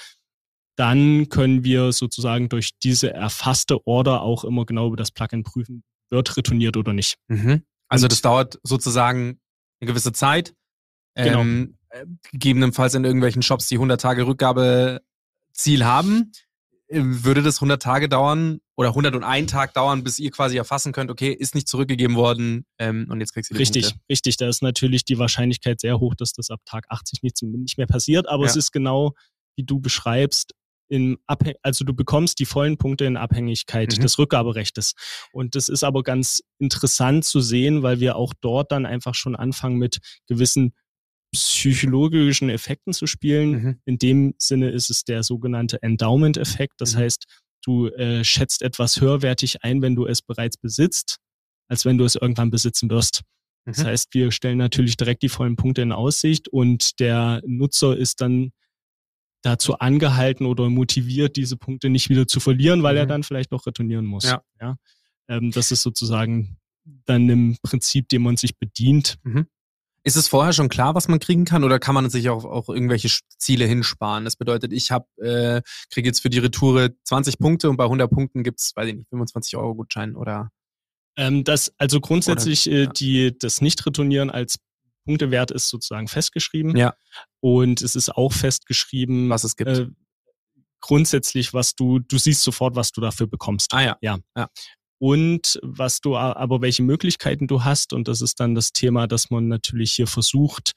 [0.76, 5.84] dann können wir sozusagen durch diese erfasste Order auch immer genau über das Plugin prüfen,
[6.12, 7.16] wird retourniert oder nicht.
[7.28, 7.62] Mhm.
[7.88, 9.40] Also das dauert sozusagen
[9.80, 10.54] eine gewisse Zeit.
[11.16, 11.40] Genau.
[11.40, 16.32] Ähm, äh, gegebenenfalls in irgendwelchen Shops, die 100 Tage Rückgabeziel haben,
[16.88, 21.10] äh, würde das 100 Tage dauern oder 101 Tag dauern, bis ihr quasi erfassen könnt,
[21.10, 24.00] okay, ist nicht zurückgegeben worden ähm, und jetzt kriegst du die Richtig, Punkte.
[24.10, 24.36] richtig.
[24.38, 27.86] Da ist natürlich die Wahrscheinlichkeit sehr hoch, dass das ab Tag 80 nicht, nicht mehr
[27.86, 28.28] passiert.
[28.28, 28.60] Aber es Ja.
[28.60, 29.12] ist genau,
[29.56, 30.54] wie du beschreibst,
[30.92, 34.02] in Abhäng also du bekommst die vollen Punkte in Abhängigkeit Mhm.
[34.02, 34.92] des Rückgaberechtes.
[35.32, 39.34] Und das ist aber ganz interessant zu sehen, weil wir auch dort dann einfach schon
[39.34, 40.74] anfangen mit gewissen
[41.34, 43.50] psychologischen Effekten zu spielen.
[43.50, 43.80] Mhm.
[43.86, 46.74] In dem Sinne ist es der sogenannte Endowment-Effekt.
[46.78, 46.98] Das Mhm.
[46.98, 47.24] heißt,
[47.64, 51.18] du äh, schätzt etwas höherwertig ein, wenn du es bereits besitzt,
[51.68, 53.22] als wenn du es irgendwann besitzen wirst.
[53.64, 53.84] Das Mhm.
[53.84, 58.52] heißt, wir stellen natürlich direkt die vollen Punkte in Aussicht und der Nutzer ist dann
[59.42, 63.08] dazu angehalten oder motiviert, diese Punkte nicht wieder zu verlieren, weil er Mhm.
[63.08, 64.24] dann vielleicht noch retournieren muss.
[64.24, 64.76] Ja.
[65.28, 66.56] Ähm, das ist sozusagen
[67.04, 69.16] dann im Prinzip, dem man sich bedient.
[70.04, 72.68] Ist es vorher schon klar, was man kriegen kann, oder kann man sich auch, auch
[72.68, 74.24] irgendwelche Ziele hinsparen?
[74.24, 78.10] Das bedeutet, ich hab, äh, kriege jetzt für die Retoure 20 Punkte und bei 100
[78.10, 80.50] Punkten gibt's, weiß ich nicht, 25 Euro Gutschein oder
[81.16, 82.90] Ähm, das, also grundsätzlich Oder- äh, ja.
[82.92, 84.58] die, das Nicht-Retournieren als
[85.04, 86.76] Punktewert ist sozusagen festgeschrieben.
[86.76, 86.94] Ja.
[87.40, 89.70] Und es ist auch festgeschrieben, was es gibt.
[89.70, 89.86] äh,
[90.80, 93.72] grundsätzlich, was du, du siehst sofort, was du dafür bekommst.
[93.72, 93.82] ah
[94.36, 94.48] ja.
[94.98, 99.30] Und was du, aber welche Möglichkeiten du hast, und das ist dann das Thema, dass
[99.30, 100.74] man natürlich hier versucht,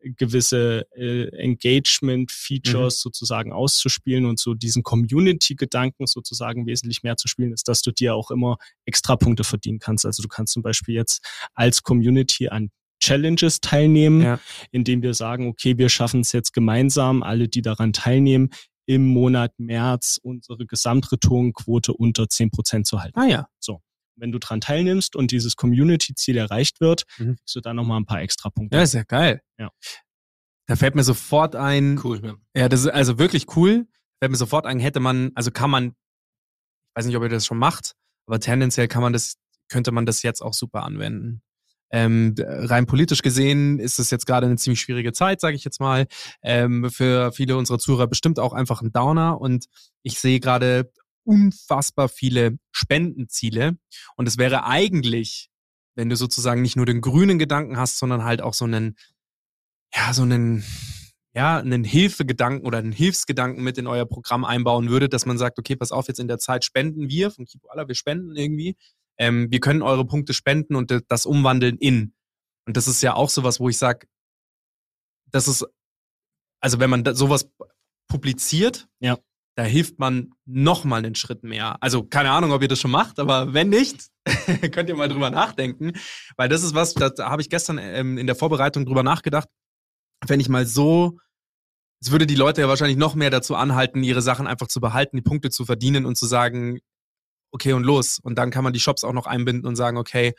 [0.00, 7.68] gewisse äh, Engagement-Features sozusagen auszuspielen und so diesen Community-Gedanken sozusagen wesentlich mehr zu spielen, ist,
[7.68, 10.04] dass du dir auch immer Extrapunkte verdienen kannst.
[10.04, 14.40] Also du kannst zum Beispiel jetzt als Community an Challenges teilnehmen, Ja.
[14.70, 18.50] indem wir sagen, okay, wir schaffen es jetzt gemeinsam, alle, die daran teilnehmen,
[18.86, 23.18] im Monat März unsere Gesamtretourenquote unter 10% zu halten.
[23.18, 23.48] Ah ja.
[24.20, 27.36] Wenn du dran teilnimmst und dieses Community-Ziel erreicht wird, Mhm.
[27.36, 28.76] kriegst du dann nochmal ein paar extra Punkte.
[28.76, 29.42] Ja, ist ja geil.
[29.60, 29.70] Ja.
[30.66, 32.20] Da fällt mir sofort ein, Cool.
[32.24, 32.34] Ja.
[32.62, 33.86] Ja, das ist also wirklich cool.
[34.20, 37.46] Fällt mir sofort ein, hätte man, also kann man, ich weiß nicht, ob ihr das
[37.46, 37.92] schon macht,
[38.26, 39.36] aber tendenziell kann man das,
[39.68, 41.40] könnte man das jetzt auch super anwenden.
[41.90, 45.80] Ähm, rein politisch gesehen ist es jetzt gerade eine ziemlich schwierige Zeit, sage ich jetzt
[45.80, 46.06] mal.
[46.42, 49.40] Ähm, für viele unserer Zuhörer bestimmt auch einfach ein Downer.
[49.40, 49.66] Und
[50.02, 50.90] ich sehe gerade
[51.24, 53.76] unfassbar viele Spendenziele.
[54.16, 55.50] Und es wäre eigentlich,
[55.94, 58.96] wenn du sozusagen nicht nur den grünen Gedanken hast, sondern halt auch so einen,
[59.94, 60.64] ja, so einen,
[61.34, 65.58] ja, einen Hilfegedanken oder einen Hilfsgedanken mit in euer Programm einbauen würdet, dass man sagt,
[65.58, 68.76] okay, pass auf, jetzt in der Zeit spenden wir von Kibuala, wir spenden irgendwie
[69.18, 72.14] ähm, wir können eure Punkte spenden und das umwandeln in.
[72.66, 74.06] Und das ist ja auch sowas, wo ich sage,
[75.30, 75.66] das ist,
[76.60, 77.50] also wenn man da, sowas
[78.08, 79.18] publiziert, ja.
[79.56, 81.82] da hilft man noch mal einen Schritt mehr.
[81.82, 84.08] Also keine Ahnung, ob ihr das schon macht, aber wenn nicht,
[84.72, 85.92] könnt ihr mal drüber nachdenken,
[86.36, 89.48] weil das ist was, da habe ich gestern ähm, in der Vorbereitung drüber nachgedacht,
[90.26, 91.18] wenn ich mal so
[92.00, 95.16] es würde die Leute ja wahrscheinlich noch mehr dazu anhalten, ihre Sachen einfach zu behalten,
[95.16, 96.78] die Punkte zu verdienen und zu sagen,
[97.50, 98.18] okay und los.
[98.22, 100.34] Und dann kann man die Shops auch noch einbinden und sagen, okay,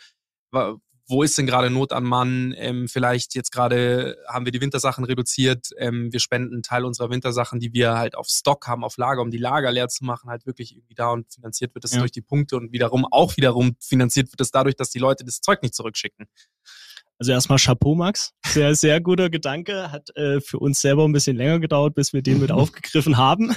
[1.10, 2.54] wo ist denn gerade Not an Mann?
[2.56, 5.70] Ähm, vielleicht jetzt gerade haben wir die Wintersachen reduziert.
[5.78, 9.22] Ähm, wir spenden einen Teil unserer Wintersachen, die wir halt auf Stock haben, auf Lager,
[9.22, 12.00] um die Lager leer zu machen, halt wirklich irgendwie da und finanziert wird es ja.
[12.00, 15.42] durch die Punkte und wiederum auch wiederum finanziert wird es dadurch, dass die Leute das
[15.42, 16.28] Zeug nicht zurückschicken.
[17.20, 18.32] Also erstmal Chapeau, Max.
[18.46, 19.92] Sehr, sehr guter Gedanke.
[19.92, 23.54] Hat äh, für uns selber ein bisschen länger gedauert, bis wir den mit aufgegriffen haben.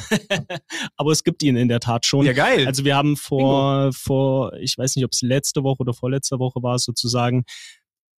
[0.96, 2.26] Aber es gibt ihn in der Tat schon.
[2.26, 2.66] Ja, geil.
[2.66, 3.92] Also wir haben vor, Bingo.
[3.92, 7.44] vor, ich weiß nicht, ob es letzte Woche oder vorletzte Woche war, sozusagen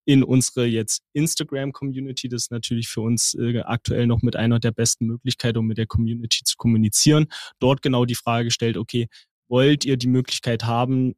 [0.06, 2.30] in unsere jetzt Instagram-Community.
[2.30, 5.78] Das ist natürlich für uns äh, aktuell noch mit einer der besten Möglichkeiten, um mit
[5.78, 7.28] der Community zu kommunizieren.
[7.60, 9.08] Dort genau die Frage gestellt, okay,
[9.50, 11.16] wollt ihr die Möglichkeit haben,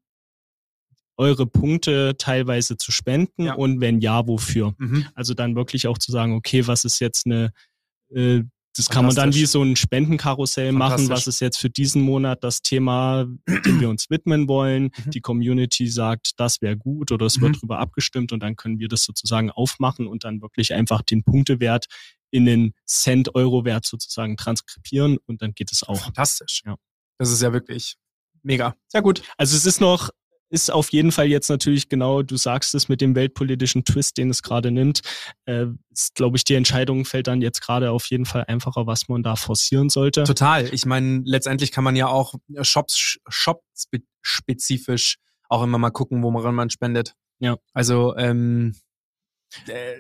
[1.18, 3.54] eure Punkte teilweise zu spenden ja.
[3.54, 4.76] und wenn ja, wofür?
[4.78, 5.08] Mhm.
[5.16, 7.52] Also dann wirklich auch zu sagen, okay, was ist jetzt eine,
[8.14, 8.44] äh,
[8.76, 12.44] das kann man dann wie so ein Spendenkarussell machen, was ist jetzt für diesen Monat
[12.44, 14.92] das Thema, dem wir uns widmen wollen.
[15.06, 15.12] Mhm.
[15.12, 17.44] Die Community sagt, das wäre gut oder es mhm.
[17.44, 21.24] wird darüber abgestimmt und dann können wir das sozusagen aufmachen und dann wirklich einfach den
[21.24, 21.86] Punktewert
[22.32, 26.04] in den Cent-Euro-Wert sozusagen transkribieren und dann geht es auch.
[26.04, 26.64] Fantastisch.
[26.66, 26.76] Ja.
[27.18, 27.96] Das ist ja wirklich
[28.44, 28.76] mega.
[28.90, 29.22] Sehr gut.
[29.38, 30.10] Also es ist noch
[30.56, 34.30] ist auf jeden Fall jetzt natürlich genau, du sagst es mit dem weltpolitischen Twist, den
[34.30, 35.02] es gerade nimmt,
[35.46, 39.10] äh, ist, glaube ich, die Entscheidung fällt dann jetzt gerade auf jeden Fall einfacher, was
[39.10, 40.24] man da forcieren sollte.
[40.24, 40.74] Total.
[40.74, 45.18] Ich meine, letztendlich kann man ja auch Shops, Shop-spezifisch
[45.50, 47.16] auch immer mal gucken, wo man spendet.
[47.40, 47.58] Ja.
[47.74, 48.76] Also, ähm,
[49.68, 49.98] äh,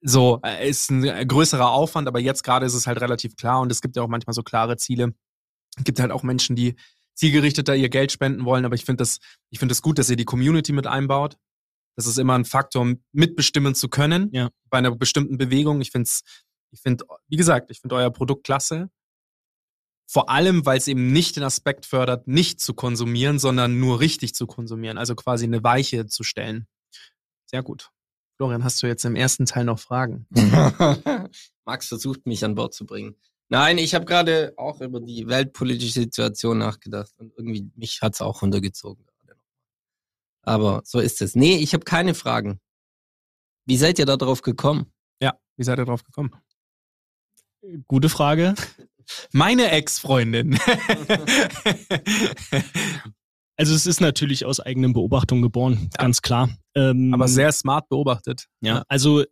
[0.00, 3.72] so, äh, ist ein größerer Aufwand, aber jetzt gerade ist es halt relativ klar und
[3.72, 5.12] es gibt ja auch manchmal so klare Ziele.
[5.76, 6.76] Es gibt halt auch Menschen, die
[7.14, 8.64] zielgerichteter ihr Geld spenden wollen.
[8.64, 9.18] Aber ich finde das,
[9.50, 11.36] ich finde das gut, dass ihr die Community mit einbaut.
[11.96, 14.50] Das ist immer ein Faktor, mitbestimmen zu können ja.
[14.70, 15.80] bei einer bestimmten Bewegung.
[15.80, 16.22] Ich finde es,
[16.70, 18.90] ich finde, wie gesagt, ich finde euer Produkt klasse.
[20.10, 24.34] Vor allem, weil es eben nicht den Aspekt fördert, nicht zu konsumieren, sondern nur richtig
[24.34, 24.98] zu konsumieren.
[24.98, 26.66] Also quasi eine Weiche zu stellen.
[27.46, 27.90] Sehr gut.
[28.36, 30.26] Florian, hast du jetzt im ersten Teil noch Fragen?
[31.64, 33.16] Max versucht mich an Bord zu bringen.
[33.52, 38.40] Nein, ich habe gerade auch über die weltpolitische Situation nachgedacht und irgendwie mich hat's auch
[38.40, 39.04] runtergezogen.
[40.40, 41.36] Aber so ist es.
[41.36, 42.60] Nee, ich habe keine Fragen.
[43.66, 44.90] Wie seid ihr da drauf gekommen?
[45.20, 46.30] Ja, wie seid ihr drauf gekommen?
[47.88, 48.54] Gute Frage.
[49.32, 50.58] Meine Ex-Freundin.
[53.56, 55.88] also es ist natürlich aus eigenen Beobachtungen geboren, ja.
[55.98, 56.48] ganz klar.
[56.74, 58.46] Ähm, Aber sehr smart beobachtet.
[58.62, 59.24] Ja, also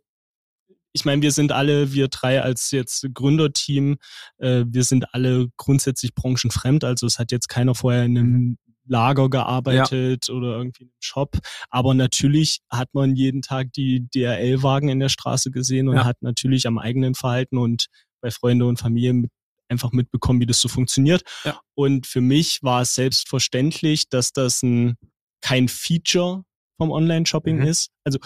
[0.93, 3.97] ich meine, wir sind alle, wir drei als jetzt Gründerteam,
[4.37, 6.83] äh, wir sind alle grundsätzlich branchenfremd.
[6.83, 8.57] Also es hat jetzt keiner vorher in einem mhm.
[8.85, 10.33] Lager gearbeitet ja.
[10.33, 11.37] oder irgendwie im Shop.
[11.69, 16.05] Aber natürlich hat man jeden Tag die DRL-Wagen in der Straße gesehen und ja.
[16.05, 17.87] hat natürlich am eigenen Verhalten und
[18.21, 19.31] bei Freunde und Familie mit,
[19.69, 21.23] einfach mitbekommen, wie das so funktioniert.
[21.45, 21.59] Ja.
[21.75, 24.95] Und für mich war es selbstverständlich, dass das ein,
[25.41, 26.43] kein Feature
[26.77, 27.67] vom Online-Shopping mhm.
[27.67, 27.91] ist.
[28.03, 28.19] Also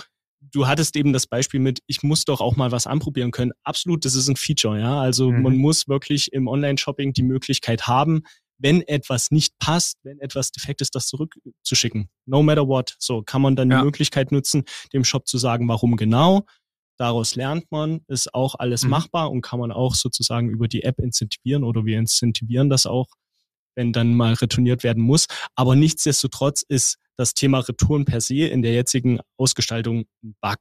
[0.56, 3.52] du hattest eben das Beispiel mit, ich muss doch auch mal was anprobieren können.
[3.63, 5.02] Absolut, das ist ein Feature, ja.
[5.02, 5.41] Also mhm.
[5.41, 8.24] man muss wirklich im Online-Shopping die Möglichkeit haben,
[8.58, 12.10] wenn etwas nicht passt, wenn etwas defekt ist, das zurückzuschicken.
[12.26, 12.96] No matter what.
[13.00, 13.80] So kann man dann ja.
[13.80, 14.63] die Möglichkeit nutzen,
[14.94, 16.46] dem Shop zu sagen, warum genau.
[16.98, 18.91] Daraus lernt man, ist auch alles mhm.
[18.91, 23.08] machbar und kann man auch sozusagen über die App incentivieren oder wir incentivieren das auch,
[23.76, 25.28] wenn dann mal retourniert werden muss.
[25.56, 30.60] Aber nichtsdestotrotz ist das Thema Retouren per se in der jetzigen Ausgestaltung ein Bug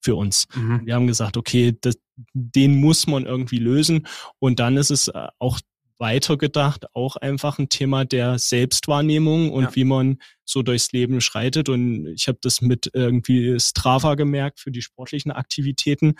[0.00, 0.46] für uns.
[0.54, 0.82] Mhm.
[0.84, 1.96] Wir haben gesagt, okay, das,
[2.32, 4.06] den muss man irgendwie lösen.
[4.38, 5.60] Und dann ist es äh, auch
[5.98, 9.74] weitergedacht, auch einfach ein Thema der Selbstwahrnehmung und ja.
[9.76, 11.68] wie man so durchs Leben schreitet.
[11.68, 16.14] Und ich habe das mit irgendwie Strava gemerkt für die sportlichen Aktivitäten,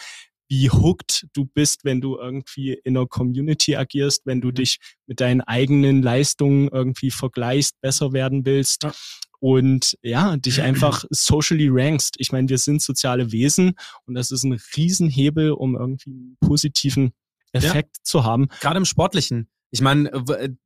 [0.49, 4.55] wie hooked du bist, wenn du irgendwie in einer Community agierst, wenn du mhm.
[4.55, 8.85] dich mit deinen eigenen Leistungen irgendwie vergleichst, besser werden willst.
[8.85, 8.93] Ja.
[9.41, 12.15] und ja, dich einfach socially rankst.
[12.19, 13.75] Ich meine, wir sind soziale Wesen
[14.07, 17.13] und das ist ein Riesenhebel, um irgendwie einen positiven
[17.53, 18.49] Effekt zu haben.
[18.61, 19.49] Gerade im Sportlichen.
[19.71, 20.11] Ich meine,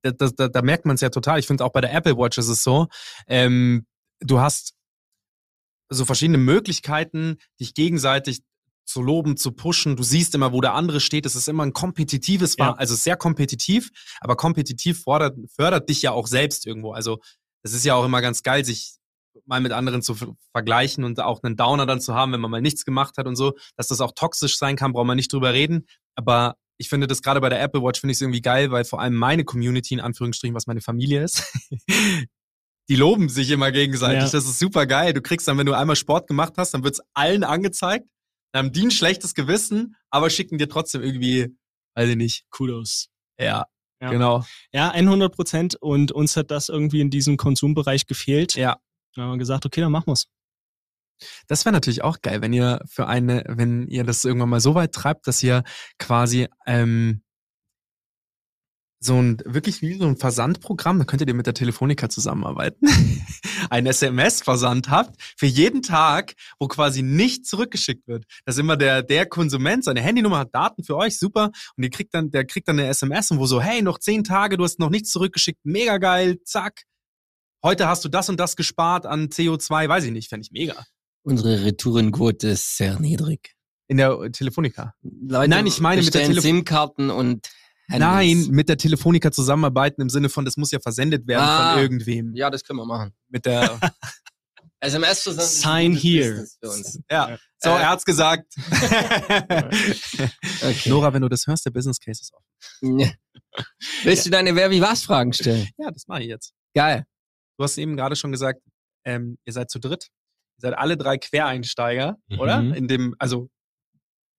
[0.03, 1.39] da, da, da, da merkt man es ja total.
[1.39, 2.89] Ich finde auch bei der Apple Watch ist es so.
[3.29, 3.87] Ähm,
[4.21, 4.75] du hast
[5.89, 8.41] so verschiedene Möglichkeiten, dich gegenseitig
[8.87, 9.97] zu loben, zu pushen.
[9.97, 11.27] Du siehst immer, wo der andere steht.
[11.27, 12.73] Es ist immer ein kompetitives, Ja.
[12.75, 16.93] also sehr kompetitiv, aber kompetitiv fordert, fördert dich ja auch selbst irgendwo.
[16.93, 17.19] Also
[17.63, 18.95] es ist ja auch immer ganz geil, sich
[19.45, 22.51] mal mit anderen zu ver- vergleichen und auch einen Downer dann zu haben, wenn man
[22.51, 23.53] mal nichts gemacht hat und so.
[23.77, 25.87] Dass das auch toxisch sein kann, braucht man nicht drüber reden.
[26.15, 28.85] Aber ich finde das gerade bei der Apple Watch finde ich es irgendwie geil, weil
[28.85, 31.43] vor allem meine Community, in Anführungsstrichen, was meine Familie ist,
[32.89, 34.19] die loben sich immer gegenseitig.
[34.25, 34.31] Ja.
[34.31, 35.13] Das ist super geil.
[35.13, 38.07] Du kriegst dann, wenn du einmal Sport gemacht hast, dann wird's allen angezeigt.
[38.57, 41.55] Dann haben die ein schlechtes Gewissen, aber schicken dir trotzdem irgendwie,
[41.95, 42.47] weiß ich nicht.
[42.49, 43.11] Kudos.
[43.39, 43.67] Ja,
[44.01, 44.09] Ja.
[44.09, 44.47] genau.
[44.73, 45.77] Ja, 100 Prozent.
[45.79, 48.55] Und uns hat das irgendwie in diesem Konsumbereich gefehlt.
[48.55, 48.79] Ja.
[49.15, 50.29] Da haben wir gesagt, okay, dann machen wir's.
[51.49, 54.75] Das wäre natürlich auch geil, wenn ihr für eine, wenn ihr das irgendwann mal so
[54.75, 55.63] weit treibt, dass ihr
[55.99, 57.21] quasi ähm,
[58.99, 62.87] so ein wirklich wie so ein Versandprogramm, da könntet ihr mit der Telefonica zusammenarbeiten,
[63.71, 68.25] ein SMS-Versand habt für jeden Tag, wo quasi nicht zurückgeschickt wird.
[68.45, 72.15] Dass immer der der Konsument seine Handynummer hat Daten für euch, super, und ihr kriegt
[72.15, 74.79] dann, der kriegt dann eine SMS und wo so, hey, noch zehn Tage, du hast
[74.79, 76.85] noch nichts zurückgeschickt, mega geil, zack.
[77.63, 80.85] Heute hast du das und das gespart an CO2, weiß ich nicht, fände ich mega.
[81.23, 83.55] Unsere Retourenquote ist sehr niedrig.
[83.89, 84.95] In der Telefonica.
[85.03, 87.49] Leute Nein, ich meine mit der bestellen Telefo- SIM-Karten und.
[87.89, 91.75] Nein, mit der Telefonica zusammenarbeiten im Sinne von, das muss ja versendet werden Ah.
[91.75, 92.35] von irgendwem.
[92.35, 93.13] Ja, das können wir machen.
[93.29, 93.79] Mit der,
[94.81, 95.45] SMS versenden.
[95.47, 96.31] ist Sign here.
[96.33, 97.01] Business Für uns.
[97.11, 97.39] ja.
[97.59, 97.73] So, Äh.
[97.81, 98.53] er hat's gesagt.
[100.63, 100.89] Okay.
[100.89, 102.99] Nora, wenn du das hörst, der Business Case ist offen.
[103.01, 103.11] Ja.
[104.03, 105.69] Willst du deine Wer wie was Fragen stellen?
[105.79, 106.53] Ja, das mache ich jetzt.
[106.75, 107.05] Geil.
[107.59, 108.61] Du hast eben gerade schon gesagt,
[109.05, 110.09] ähm, ihr seid zu dritt.
[110.59, 112.39] Ihr seid alle drei Quereinsteiger, Mhm.
[112.41, 112.59] oder?
[112.61, 113.49] In dem, also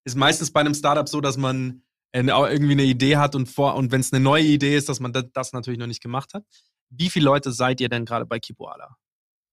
[0.05, 1.83] ist meistens bei einem Startup so, dass man
[2.25, 5.13] irgendwie eine Idee hat und vor und wenn es eine neue Idee ist, dass man
[5.34, 6.43] das, natürlich noch nicht gemacht hat.
[6.89, 8.95] Wie viele Leute seid ihr denn gerade bei Kipoala?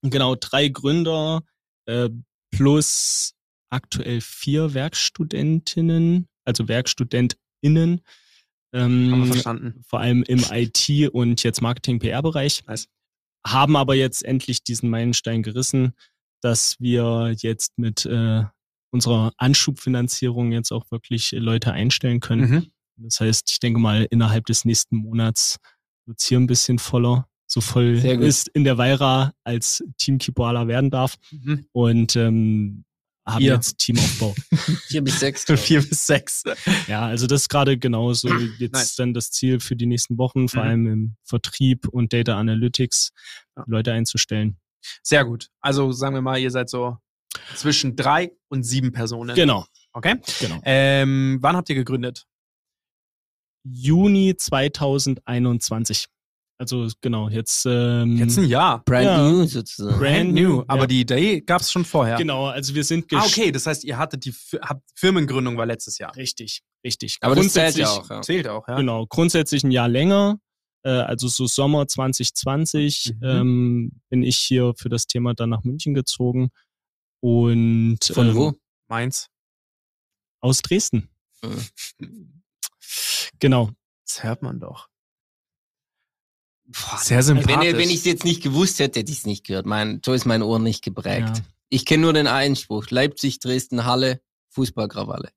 [0.02, 1.42] Genau, drei Gründer
[1.86, 2.08] äh,
[2.50, 3.34] plus
[3.70, 8.00] aktuell vier Werkstudentinnen, also WerkstudentInnen.
[8.72, 9.82] Haben wir Ähm, verstanden.
[9.86, 12.64] vor allem im IT- und jetzt Marketing-PR-Bereich.
[12.66, 12.88] Nice.
[13.46, 15.92] Haben aber jetzt endlich diesen Meilenstein gerissen,
[16.40, 18.44] dass wir jetzt mit äh,
[18.94, 22.50] unserer Anschubfinanzierung jetzt auch wirklich Leute einstellen können.
[22.50, 22.70] Mhm.
[22.96, 25.58] Das heißt, ich denke mal, innerhalb des nächsten Monats
[26.06, 30.68] wird es hier ein bisschen voller, so voll ist in der Weira als Team Kipoala
[30.68, 31.16] werden darf.
[31.32, 31.66] Mhm.
[31.72, 32.84] Und ähm,
[33.26, 33.54] haben Ihr.
[33.54, 34.34] jetzt Teamaufbau.
[34.88, 35.44] Vier bis sechs.
[35.44, 36.42] Vier bis sechs.
[36.86, 38.28] ja, also das ist gerade genauso
[38.58, 38.96] jetzt Nice.
[38.96, 40.68] dann das Ziel für die nächsten Wochen, vor Mhm.
[40.68, 43.10] allem im Vertrieb und Data Analytics,
[43.56, 43.64] Ja.
[43.66, 44.58] Leute einzustellen.
[45.02, 45.48] Sehr gut.
[45.60, 46.98] Also sagen wir mal, ihr seid so
[47.54, 49.34] zwischen drei und sieben Personen.
[49.34, 50.16] Genau, Okay.
[50.40, 50.60] genau.
[50.64, 52.26] Ähm, wann habt ihr gegründet?
[53.64, 56.06] Juni 2021.
[56.56, 58.84] Also genau, jetzt ähm, Jetzt ein Jahr.
[58.84, 59.28] Brand Ja.
[59.28, 59.98] new sozusagen.
[59.98, 60.62] Brand new.
[60.68, 60.86] Aber ja.
[60.86, 62.16] die Idee gab es schon vorher.
[62.16, 63.50] Genau, also wir sind Ah, okay.
[63.50, 66.14] Das heißt, ihr hattet die Fi- habt Firmengründung war letztes Jahr.
[66.14, 67.18] Richtig, richtig.
[67.22, 68.10] Aber das zählt Grundsätzlich- ja auch.
[68.10, 68.22] Ja.
[68.22, 68.76] Zählt auch, ja.
[68.76, 70.38] Genau, grundsätzlich ein Jahr länger.
[70.84, 73.24] Äh, also so Sommer 2020 Mhm.
[73.28, 76.50] ähm, bin ich hier für das Thema dann nach München gezogen.
[77.24, 78.52] Und Von ähm, wo?
[78.86, 79.30] Meins.
[80.40, 81.08] Aus Dresden.
[81.42, 82.42] Mhm.
[83.38, 83.70] Genau.
[84.06, 84.90] Das hört man doch.
[86.66, 87.72] Boah, Sehr sympathisch.
[87.72, 89.64] Wenn, wenn ich es jetzt nicht gewusst hätte, hätte ich es nicht gehört.
[89.64, 91.38] Mein, so ist mein Ohr nicht geprägt.
[91.38, 91.44] Ja.
[91.70, 92.90] Ich kenne nur den Einspruch.
[92.90, 95.32] Leipzig, Dresden, Halle, Fußballkrawalle.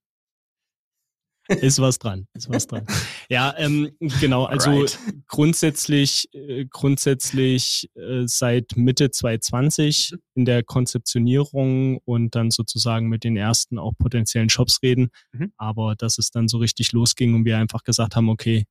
[1.49, 2.27] Ist was dran.
[2.33, 2.85] Ist was dran.
[3.29, 4.45] Ja, ähm, genau.
[4.45, 4.99] Also Alright.
[5.27, 10.17] grundsätzlich, äh, grundsätzlich äh, seit Mitte 2020 Mhm.
[10.35, 15.09] in der Konzeptionierung und dann sozusagen mit den ersten auch potenziellen Shops reden.
[15.31, 15.51] Mhm.
[15.57, 18.65] Aber dass es dann so richtig losging und wir einfach gesagt haben, okay,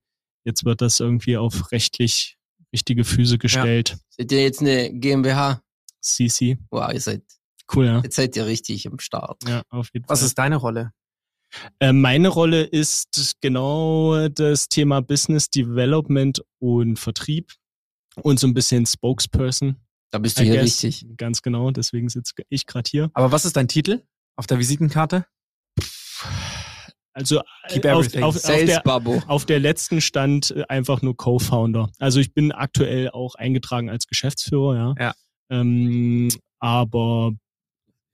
[0.44, 2.36] jetzt wird das irgendwie auf rechtlich
[2.72, 3.96] richtige Füße gestellt.
[4.10, 5.60] Seid ihr jetzt eine GmbH?
[6.00, 6.58] CC.
[6.70, 7.22] Wow, ihr seid,
[7.74, 8.00] Cool, ja.
[8.04, 9.42] jetzt seid ihr richtig am Start.
[9.48, 10.26] Ja, auf jeden Was Fall.
[10.28, 10.92] ist deine Rolle?
[11.80, 17.52] Äh, meine Rolle ist genau das Thema Business Development und Vertrieb
[18.22, 19.76] und so ein bisschen Spokesperson.
[20.10, 20.82] Da bist du I hier guess.
[20.84, 21.06] richtig.
[21.16, 23.10] Ganz genau, deswegen sitze ich gerade hier.
[23.14, 24.02] Aber was ist dein Titel
[24.36, 25.26] auf der Visitenkarte?
[27.12, 28.82] Also äh, auf, auf, auf, der,
[29.26, 31.90] auf der letzten stand einfach nur Co-Founder.
[31.98, 34.94] Also ich bin aktuell auch eingetragen als Geschäftsführer, ja.
[34.98, 35.14] Ja.
[35.50, 37.32] Ähm, aber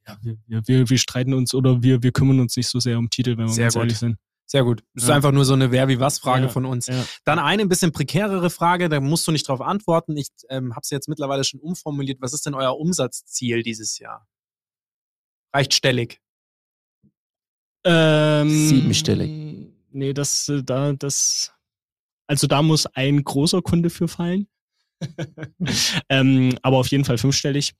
[0.06, 0.36] ja, wir,
[0.66, 3.46] wir, wir, streiten uns oder wir, wir kümmern uns nicht so sehr um Titel, wenn
[3.46, 3.82] wir Sehr ganz gut.
[3.82, 4.16] ehrlich sind.
[4.46, 4.82] Sehr gut.
[4.94, 5.14] Das ist Ja.
[5.16, 6.86] einfach nur so eine Wer wie was Frage Ja, von uns.
[6.88, 7.06] Ja.
[7.24, 10.16] Dann eine ein bisschen prekärere Frage, da musst du nicht drauf antworten.
[10.16, 12.20] Ich ähm, habe sie jetzt mittlerweile schon umformuliert.
[12.20, 14.26] Was ist denn euer Umsatzziel dieses Jahr?
[15.54, 16.20] Reicht stellig.
[17.84, 19.72] Ähm, Siebenstellig.
[19.90, 21.52] Nee, das, äh, da, das,
[22.26, 24.48] also da muss ein großer Kunde für fallen.
[26.08, 27.74] ähm, aber auf jeden Fall fünfstellig.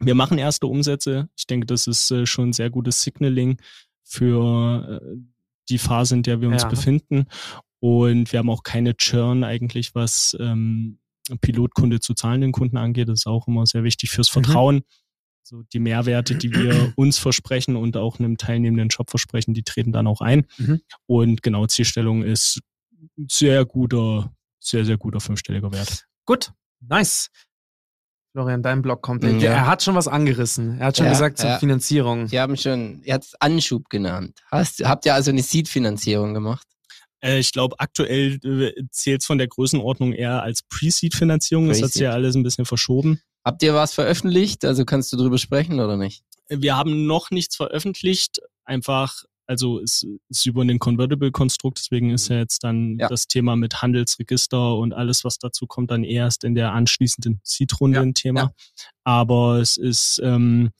[0.00, 1.28] Wir machen erste Umsätze.
[1.36, 3.58] Ich denke, das ist äh, schon ein sehr gutes Signaling
[4.04, 5.16] für äh,
[5.68, 6.68] die Phase, in der wir uns Ja.
[6.68, 7.26] befinden.
[7.80, 10.98] Und wir haben auch keine Churn eigentlich, was ähm,
[11.40, 13.08] Pilotkunde zu zahlenden Kunden angeht.
[13.08, 14.44] Das ist auch immer sehr wichtig fürs Mhm.
[14.44, 14.82] Vertrauen.
[15.42, 19.92] So die Mehrwerte, die wir uns versprechen und auch einem teilnehmenden Job versprechen, die treten
[19.92, 20.46] dann auch ein.
[20.58, 20.80] Mhm.
[21.06, 22.60] Und genau, Zielstellung ist
[23.16, 26.06] ein sehr guter, sehr, sehr guter fünfstelliger Wert.
[26.24, 27.30] Gut, nice.
[28.38, 29.24] Florian, dein Blog kommt.
[29.24, 29.50] Ja.
[29.50, 30.78] Er hat schon was angerissen.
[30.78, 31.58] Er hat schon Ja, gesagt zur ja.
[31.58, 32.28] Finanzierung.
[32.28, 34.38] Sie haben schon, ihr habt es Anschub genannt.
[34.52, 36.64] Hast, habt ihr also eine Seed-Finanzierung gemacht?
[37.20, 41.66] Äh, ich glaube, aktuell äh, zählt es von der Größenordnung eher als Pre-Seed-Finanzierung.
[41.66, 43.20] Das hat sich ja alles ein bisschen verschoben.
[43.44, 44.64] Habt ihr was veröffentlicht?
[44.64, 46.22] Also kannst du drüber sprechen oder nicht?
[46.48, 48.38] Wir haben noch nichts veröffentlicht.
[48.64, 53.08] Einfach, also es ist über ein Convertible-Konstrukt, deswegen ist ja jetzt dann Ja.
[53.08, 57.96] das Thema mit Handelsregister und alles, was dazu kommt, dann erst in der anschließenden Seed-Runde
[57.96, 58.40] Ja, ein Thema.
[58.40, 58.50] ja.
[59.04, 60.70] Aber es ist ähm,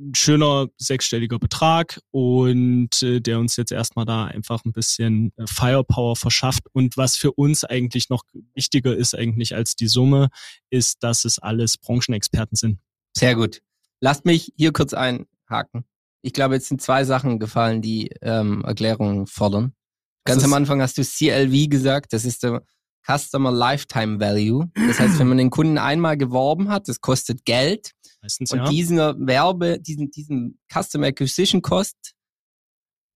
[0.00, 5.46] ein schöner sechsstelliger Betrag und äh, der uns jetzt erstmal da einfach ein bisschen äh,
[5.48, 6.62] Firepower verschafft.
[6.72, 8.22] Und was für uns eigentlich noch
[8.54, 10.28] wichtiger ist eigentlich als die Summe,
[10.70, 12.78] ist, dass es alles Branchenexperten sind.
[13.16, 13.60] Sehr gut.
[14.00, 15.84] Lasst mich hier kurz einhaken.
[16.28, 19.72] Ich glaube, jetzt sind zwei Sachen gefallen, die ähm, Erklärungen fordern.
[20.26, 22.62] Ganz am Anfang hast du CLV gesagt, das ist der
[23.06, 24.70] Customer Lifetime Value.
[24.74, 27.92] Das heißt, wenn man den Kunden einmal geworben hat, das kostet Geld.
[28.20, 28.68] Meistens Und ja.
[28.68, 31.96] dieser Werbe, diesen, diesen Customer Acquisition Cost,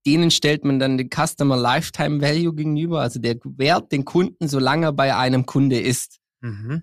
[0.07, 4.87] denen stellt man dann den Customer Lifetime Value gegenüber, also der Wert den Kunden, solange
[4.87, 6.19] er bei einem Kunde ist.
[6.41, 6.83] Mhm.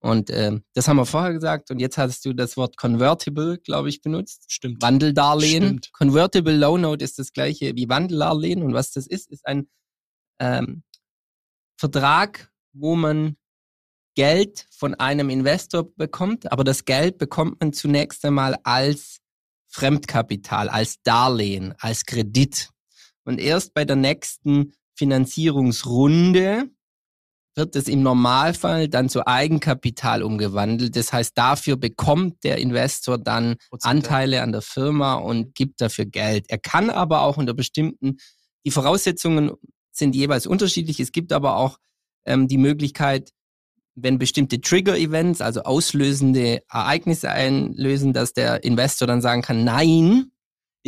[0.00, 1.70] Und ähm, das haben wir vorher gesagt.
[1.70, 4.44] Und jetzt hast du das Wort Convertible, glaube ich, benutzt.
[4.46, 4.80] Stimmt.
[4.80, 5.64] Wandeldarlehen.
[5.64, 5.92] Stimmt.
[5.92, 8.62] Convertible Loan Note ist das gleiche wie Wandeldarlehen.
[8.62, 9.68] Und was das ist, ist ein
[10.38, 10.84] ähm,
[11.76, 13.36] Vertrag, wo man
[14.14, 19.20] Geld von einem Investor bekommt, aber das Geld bekommt man zunächst einmal als
[19.68, 22.70] Fremdkapital, als Darlehen, als Kredit.
[23.24, 26.68] Und erst bei der nächsten Finanzierungsrunde
[27.58, 30.96] wird es im Normalfall dann zu Eigenkapital umgewandelt.
[30.96, 36.46] Das heißt, dafür bekommt der Investor dann Anteile an der Firma und gibt dafür Geld.
[36.48, 38.16] Er kann aber auch unter bestimmten,
[38.64, 39.52] die Voraussetzungen
[39.90, 41.00] sind jeweils unterschiedlich.
[41.00, 41.78] Es gibt aber auch
[42.24, 43.32] ähm, die Möglichkeit,
[43.96, 50.30] wenn bestimmte Trigger-Events, also auslösende Ereignisse einlösen, dass der Investor dann sagen kann, nein,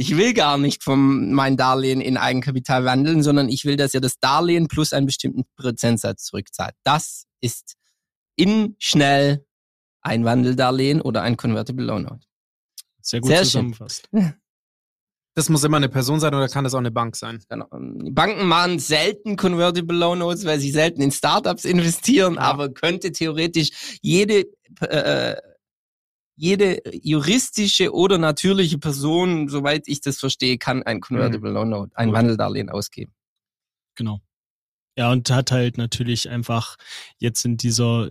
[0.00, 4.00] ich will gar nicht vom mein Darlehen in Eigenkapital wandeln, sondern ich will, dass er
[4.00, 6.74] das Darlehen plus einen bestimmten Prozentsatz zurückzahlt.
[6.84, 7.74] Das ist
[8.34, 9.44] in schnell
[10.00, 12.26] ein Wandeldarlehen oder ein Convertible Loan Note.
[13.02, 13.44] Sehr gut Sehr schön.
[13.44, 14.08] zusammengefasst.
[15.36, 17.40] Das muss immer eine Person sein oder kann das auch eine Bank sein?
[17.48, 17.66] Genau.
[18.02, 22.40] Die Banken machen selten Convertible Loan Notes, weil sie selten in Startups investieren, Ja.
[22.40, 24.46] aber könnte theoretisch jede,
[24.80, 25.36] äh,
[26.40, 32.12] jede juristische oder natürliche Person, soweit ich das verstehe, kann ein Convertible Loan Note, ein.
[32.12, 33.12] Wandeldarlehen ausgeben.
[33.94, 34.20] Genau.
[34.96, 36.76] Ja, und hat halt natürlich einfach
[37.18, 38.10] jetzt in dieser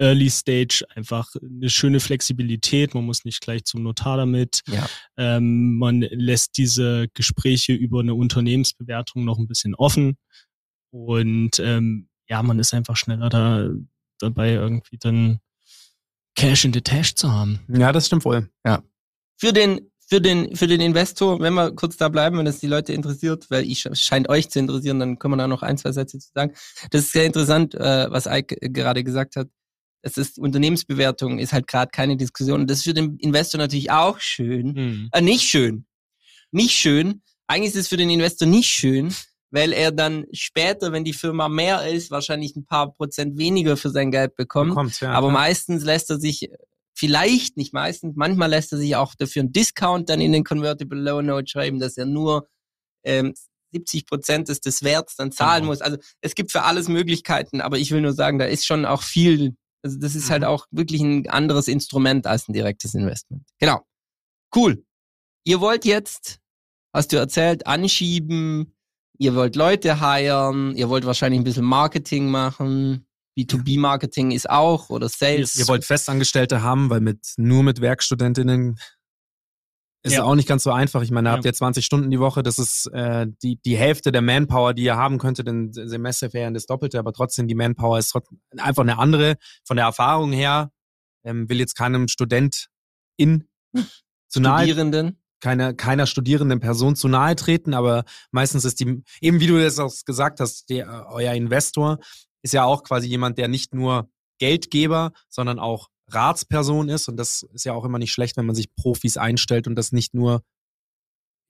[0.00, 2.94] Early Stage einfach eine schöne Flexibilität.
[2.94, 4.62] Man muss nicht gleich zum Notar damit.
[4.68, 4.88] Ja.
[5.16, 10.16] Ähm, man lässt diese Gespräche über eine Unternehmensbewertung noch ein bisschen offen.
[10.90, 13.68] Und ähm, ja, man ist einfach schneller da
[14.20, 15.40] dabei, irgendwie dann
[16.38, 17.58] Cash in the Tash zu haben.
[17.66, 18.48] Ja, das stimmt wohl.
[19.40, 22.68] Für den, für den, für den Investor, wenn wir kurz da bleiben, wenn das die
[22.68, 25.76] Leute interessiert, weil ich es scheint euch zu interessieren, dann können wir da noch ein,
[25.78, 26.54] zwei Sätze zu sagen.
[26.92, 29.48] Das ist sehr interessant, äh, was Ike gerade gesagt hat.
[30.02, 32.60] Das ist Unternehmensbewertung, ist halt gerade keine Diskussion.
[32.60, 34.76] Und das ist für den Investor natürlich auch schön.
[34.76, 35.08] Hm.
[35.10, 35.86] Äh, nicht schön.
[36.52, 37.22] Nicht schön.
[37.48, 39.12] Eigentlich ist es für den Investor nicht schön,
[39.50, 43.90] weil er dann später, wenn die Firma mehr ist, wahrscheinlich ein paar Prozent weniger für
[43.90, 44.74] sein Geld bekommt.
[44.74, 45.10] Kommt, ja.
[45.12, 45.40] Aber klar.
[45.42, 46.50] meistens lässt er sich,
[46.94, 50.98] vielleicht nicht meistens, manchmal lässt er sich auch dafür einen Discount dann in den Convertible
[51.00, 52.48] Loan Note schreiben, dass er nur
[53.04, 53.34] ähm,
[53.72, 55.70] 70 Prozent des, des Werts dann zahlen Genau.
[55.72, 55.80] muss.
[55.80, 59.02] Also es gibt für alles Möglichkeiten, aber ich will nur sagen, da ist schon auch
[59.02, 60.48] viel, also das ist halt Mhm.
[60.48, 63.44] auch wirklich ein anderes Instrument als ein direktes Investment.
[63.60, 63.80] Genau.
[64.54, 64.84] Cool.
[65.44, 66.38] Ihr wollt jetzt,
[66.92, 68.74] hast du erzählt, anschieben,
[69.18, 73.04] ihr wollt Leute hiren, ihr wollt wahrscheinlich ein bisschen Marketing machen.
[73.38, 75.54] B2B-Marketing ist auch oder Sales.
[75.56, 78.78] Ihr wollt Festangestellte haben, weil mit nur mit Werkstudentinnen
[80.04, 80.22] Ist Ja.
[80.22, 81.02] auch nicht ganz so einfach.
[81.02, 81.36] Ich meine, da Ja.
[81.36, 82.44] habt ihr 20 Stunden die Woche.
[82.44, 86.66] Das ist äh, die, die Hälfte der Manpower, die ihr haben könntet in Semesterferien, das
[86.66, 87.00] Doppelte.
[87.00, 89.34] Aber trotzdem, die Manpower ist trotzdem einfach eine andere.
[89.66, 90.70] Von der Erfahrung her
[91.24, 92.68] ähm, will jetzt keinem Student
[93.16, 93.48] in
[94.28, 95.20] zu nahe, Studierenden.
[95.40, 97.74] Keiner, keiner studierenden Person zu nahe treten.
[97.74, 101.98] Aber meistens ist die, eben wie du das auch gesagt hast, der, äh, euer Investor
[102.42, 104.08] ist ja auch quasi jemand, der nicht nur
[104.38, 107.08] Geldgeber, sondern auch Ratsperson ist.
[107.08, 109.92] Und das ist ja auch immer nicht schlecht, wenn man sich Profis einstellt und das
[109.92, 110.42] nicht nur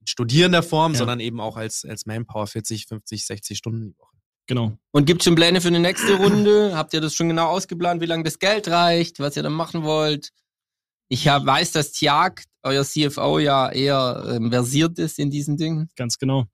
[0.01, 0.99] in studierender Form, Ja.
[0.99, 4.17] sondern eben auch als, als Manpower 40, 50, 60 Stunden die Woche.
[4.47, 4.79] Genau.
[4.93, 6.73] Und gibt schon Pläne für eine nächste Runde?
[6.75, 9.83] Habt ihr das schon genau ausgeplant, wie lange das Geld reicht, was ihr dann machen
[9.83, 10.31] wollt?
[11.09, 15.89] Ich hab, weiß, dass Tiag, euer CFO, ja eher ähm, versiert ist in diesen Dingen.
[15.97, 16.47] Ganz genau.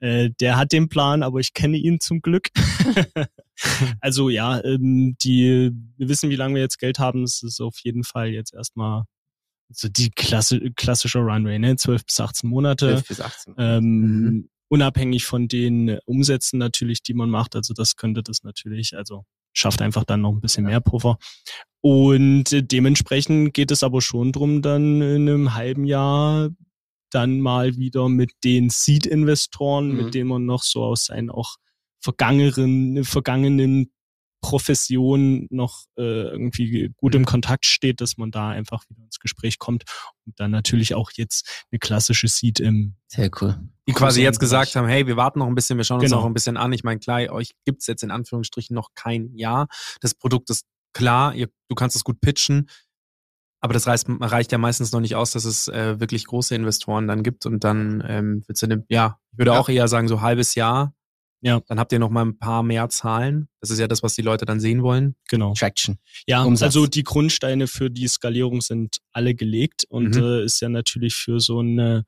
[0.00, 2.48] Äh, der hat den Plan, aber ich kenne ihn zum Glück.
[4.00, 7.22] also ja, ähm, die, wir wissen, wie lange wir jetzt Geld haben.
[7.22, 9.04] Es ist auf jeden Fall jetzt erstmal
[9.68, 11.76] so die klasse, klassische Runway, ne?
[11.76, 12.88] 12 bis 18 Monate.
[12.88, 13.54] 12 bis 18.
[13.58, 14.48] Ähm, Mhm.
[14.72, 17.56] Unabhängig von den Umsätzen natürlich, die man macht.
[17.56, 21.18] Also das könnte das natürlich, also schafft einfach dann noch ein bisschen mehr Puffer.
[21.82, 26.50] Und dementsprechend geht es aber schon drum, dann in einem halben Jahr
[27.10, 29.96] dann mal wieder mit den Seed-Investoren, Mhm.
[29.96, 31.56] mit denen man noch so aus seinen auch
[32.02, 33.90] vergangenen, vergangenen
[34.40, 39.58] Profession noch äh, irgendwie gut im Kontakt steht, dass man da einfach wieder ins Gespräch
[39.58, 39.84] kommt
[40.26, 43.58] und dann natürlich auch jetzt eine klassische Seed im Sehr cool.
[43.88, 46.20] Die quasi jetzt gesagt haben, hey, wir warten noch ein bisschen, wir schauen uns Genau.
[46.20, 46.72] noch ein bisschen an.
[46.72, 49.66] Ich meine, klar, euch gibt's jetzt in Anführungsstrichen noch kein Jahr.
[50.00, 52.68] Das Produkt ist klar, ihr, du kannst es gut pitchen,
[53.62, 57.06] aber das reicht, reicht ja meistens noch nicht aus, dass es äh, wirklich große Investoren
[57.06, 59.60] dann gibt und dann ähm, wird's in dem, ja, ich würde Ja.
[59.60, 60.94] auch eher sagen, so halbes Jahr.
[61.42, 61.60] Ja.
[61.68, 63.48] Dann habt ihr noch mal ein paar mehr Zahlen.
[63.60, 65.14] Das ist ja das, was die Leute dann sehen wollen.
[65.28, 65.54] genau.
[65.54, 65.98] Traction.
[66.26, 66.66] Ja, Umsatz.
[66.66, 70.22] also die Grundsteine für die Skalierung sind alle gelegt und Mhm.
[70.22, 72.04] äh, ist ja natürlich für so eine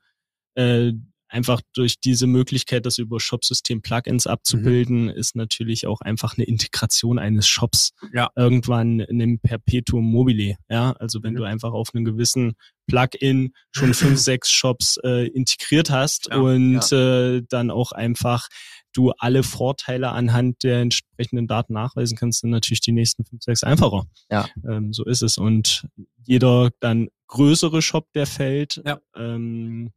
[0.54, 0.92] äh,
[1.28, 7.18] einfach durch diese Möglichkeit, das über Shopsystem Plugins abzubilden, ist natürlich auch einfach eine Integration
[7.18, 8.28] eines Shops Ja.
[8.36, 10.56] irgendwann in einem Perpetuum mobile.
[10.68, 11.36] Ja, also wenn Mhm.
[11.38, 12.52] du einfach auf einen gewissen
[12.86, 18.48] Plugin schon fünf, sechs Shops äh, integriert hast Ja, und Äh, dann auch einfach
[18.92, 23.62] du alle Vorteile anhand der entsprechenden Daten nachweisen kannst, sind natürlich die nächsten fünf, sechs
[23.64, 24.04] einfacher.
[24.30, 24.48] Ja.
[24.68, 25.38] Ähm, so ist es.
[25.38, 25.86] Und
[26.24, 28.98] jeder dann größere Shop, der fällt, Ja.
[29.16, 29.92] ähm,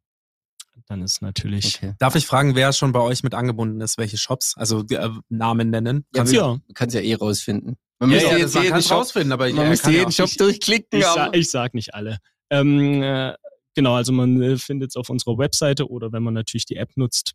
[0.88, 1.78] dann ist natürlich.
[1.78, 1.94] Okay.
[2.00, 3.98] Darf ich fragen, wer schon bei euch mit angebunden ist?
[3.98, 4.56] Welche Shops?
[4.58, 6.06] Also äh, Namen nennen?
[6.14, 7.78] Ja, Kannst Ja, Du kannst ja eh rausfinden.
[8.00, 10.26] Man ja, müsste ja, jetzt jeden Shop, rausfinden, aber ich man äh, müsste jeden Shop
[10.26, 11.00] nicht- durchklicken.
[11.00, 12.18] ich, aber sa ich sag nicht alle.
[12.50, 13.34] Ähm, äh,
[13.74, 16.92] genau, also man äh, findet es auf unserer Webseite oder wenn man natürlich die App
[16.98, 17.32] nutzt,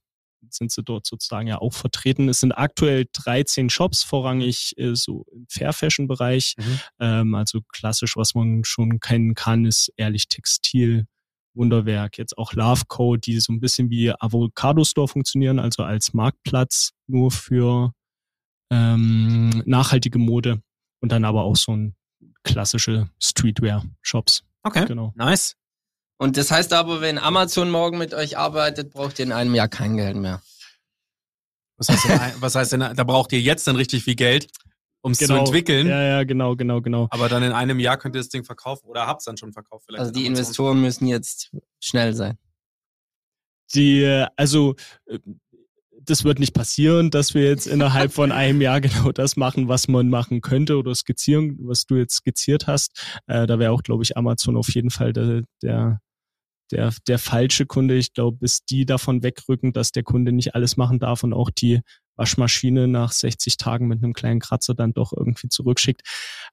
[0.54, 2.28] sind sie dort sozusagen ja auch vertreten.
[2.28, 6.54] Es sind aktuell 13 Shops, vorrangig äh, so im Fair Fashion Bereich.
[6.58, 6.80] Mhm.
[7.00, 11.06] Ähm, also klassisch, was man schon kennen kann, ist ehrlich Textil,
[11.54, 16.14] Wunderwerk, jetzt auch Love Co., die so ein bisschen wie Avocado Store funktionieren, also als
[16.14, 17.92] Marktplatz nur für
[18.70, 20.62] ähm, nachhaltige Mode
[21.00, 21.96] und dann aber auch so ein
[22.44, 24.44] klassische Streetwear-Shops.
[24.62, 25.12] Okay, Genau.
[25.16, 25.56] nice.
[26.20, 29.68] Und das heißt aber, wenn Amazon morgen mit euch arbeitet, braucht ihr in einem Jahr
[29.68, 30.42] kein Geld mehr.
[31.78, 34.48] Was heißt denn, was heißt denn da braucht ihr jetzt dann richtig viel Geld,
[35.00, 35.86] um es zu entwickeln?
[35.86, 37.08] Ja, ja, genau, genau, genau.
[37.10, 39.54] Aber dann in einem Jahr könnt ihr das Ding verkaufen oder habt es dann schon
[39.54, 40.00] verkauft vielleicht.
[40.00, 40.36] Also die Amazon.
[40.36, 42.36] Investoren müssen jetzt schnell sein.
[43.74, 44.74] Die, äh, also
[45.06, 45.20] äh,
[46.02, 49.88] das wird nicht passieren, dass wir jetzt innerhalb von einem Jahr genau das machen, was
[49.88, 53.20] man machen könnte oder skizzieren, was du jetzt skizziert hast.
[53.26, 56.02] Äh, da wäre auch, glaube ich, Amazon auf jeden Fall der, der,
[56.70, 57.96] der, der falsche Kunde.
[57.96, 61.50] Ich glaube, bis die davon wegrücken, dass der Kunde nicht alles machen darf und auch
[61.50, 61.80] die
[62.16, 66.02] Waschmaschine nach 60 Tagen mit einem kleinen Kratzer dann doch irgendwie zurückschickt.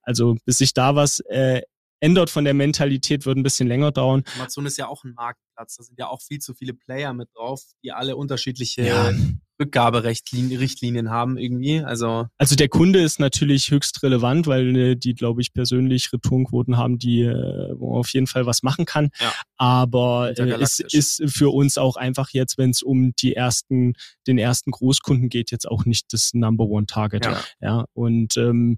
[0.01, 1.61] Also bis sich da was äh,
[1.99, 4.23] ändert von der Mentalität, wird ein bisschen länger dauern.
[4.35, 5.15] Amazon ist ja auch ein
[5.57, 5.77] Marktplatz.
[5.77, 9.11] Da sind ja auch viel zu viele Player mit drauf, die alle unterschiedliche Ja.
[9.59, 11.79] Rückgaberichtlinien haben irgendwie.
[11.83, 16.77] Also Also der Kunde ist natürlich höchst relevant, weil äh, die, glaube ich, persönlich Returnquoten
[16.77, 19.09] haben, die äh, wo man auf jeden Fall was machen kann.
[19.19, 19.33] Ja.
[19.55, 23.93] Aber äh, es ist für uns auch einfach jetzt, wenn es um die ersten,
[24.27, 27.25] den ersten Großkunden geht, jetzt auch nicht das Number One Target.
[27.25, 27.43] Ja.
[27.59, 28.77] ja und ähm,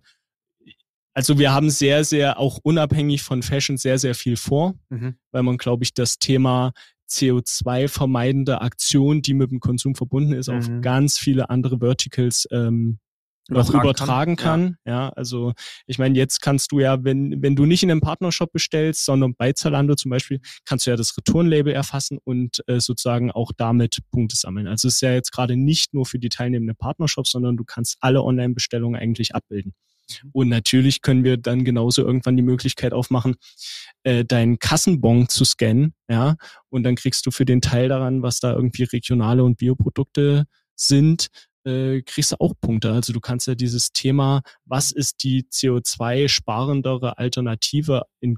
[1.20, 5.15] also wir haben sehr, sehr auch unabhängig von Fashion sehr, sehr viel vor, mhm.
[5.32, 6.72] weil man, glaube ich, das Thema
[7.09, 10.82] CO2-vermeidende Aktion, die mit dem Konsum verbunden ist, auf Mhm.
[10.82, 12.99] ganz viele andere Verticals ähm,
[13.49, 14.78] noch Übertragen übertragen kann.
[14.84, 14.93] kann.
[14.93, 15.09] Ja.
[15.09, 15.53] also
[15.88, 19.34] ich meine, jetzt kannst du ja, wenn, wenn du nicht in einem Partnershop bestellst, sondern
[19.36, 23.99] bei Zalando zum Beispiel, kannst du ja das Returnlabel erfassen und äh, sozusagen auch damit
[24.11, 24.67] Punkte sammeln.
[24.67, 27.97] Also es ist ja jetzt gerade nicht nur für die teilnehmenden Partnershops, sondern du kannst
[28.01, 29.74] alle Online-Bestellungen eigentlich abbilden.
[30.32, 33.36] Und natürlich können wir dann genauso irgendwann die Möglichkeit aufmachen,
[34.03, 36.36] äh, deinen Kassenbon zu scannen, ja,
[36.70, 40.45] und dann kriegst du für den Teil daran, was da irgendwie regionale und Bioprodukte
[40.76, 41.28] sind,
[41.66, 42.91] äh, kriegst du auch Punkte.
[42.91, 48.38] Also du kannst ja dieses Thema, was ist die CO2-sparendere Alternative in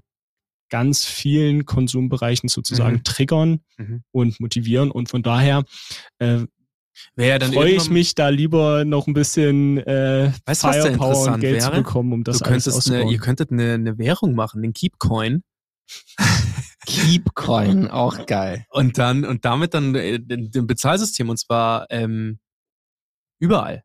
[0.70, 3.04] ganz vielen Konsumbereichen sozusagen Mhm.
[3.04, 4.04] triggern Mhm.
[4.12, 4.90] und motivieren.
[4.90, 5.64] Und von daher
[6.20, 6.46] äh,
[7.16, 11.62] Wäre dann freue ich mich da lieber noch ein bisschen äh, Weißt Firepower und Geld
[11.62, 11.82] zu wäre?
[11.82, 13.14] bekommen, um das du alles könntest eine, auszubauen.
[13.14, 15.44] ihr könntet eine, eine Währung machen, den Keepcoin.
[16.86, 18.66] Keepcoin, auch geil.
[18.70, 22.40] Und dann, und damit dann äh, den, den Bezahlsystem und zwar ähm,
[23.40, 23.84] überall.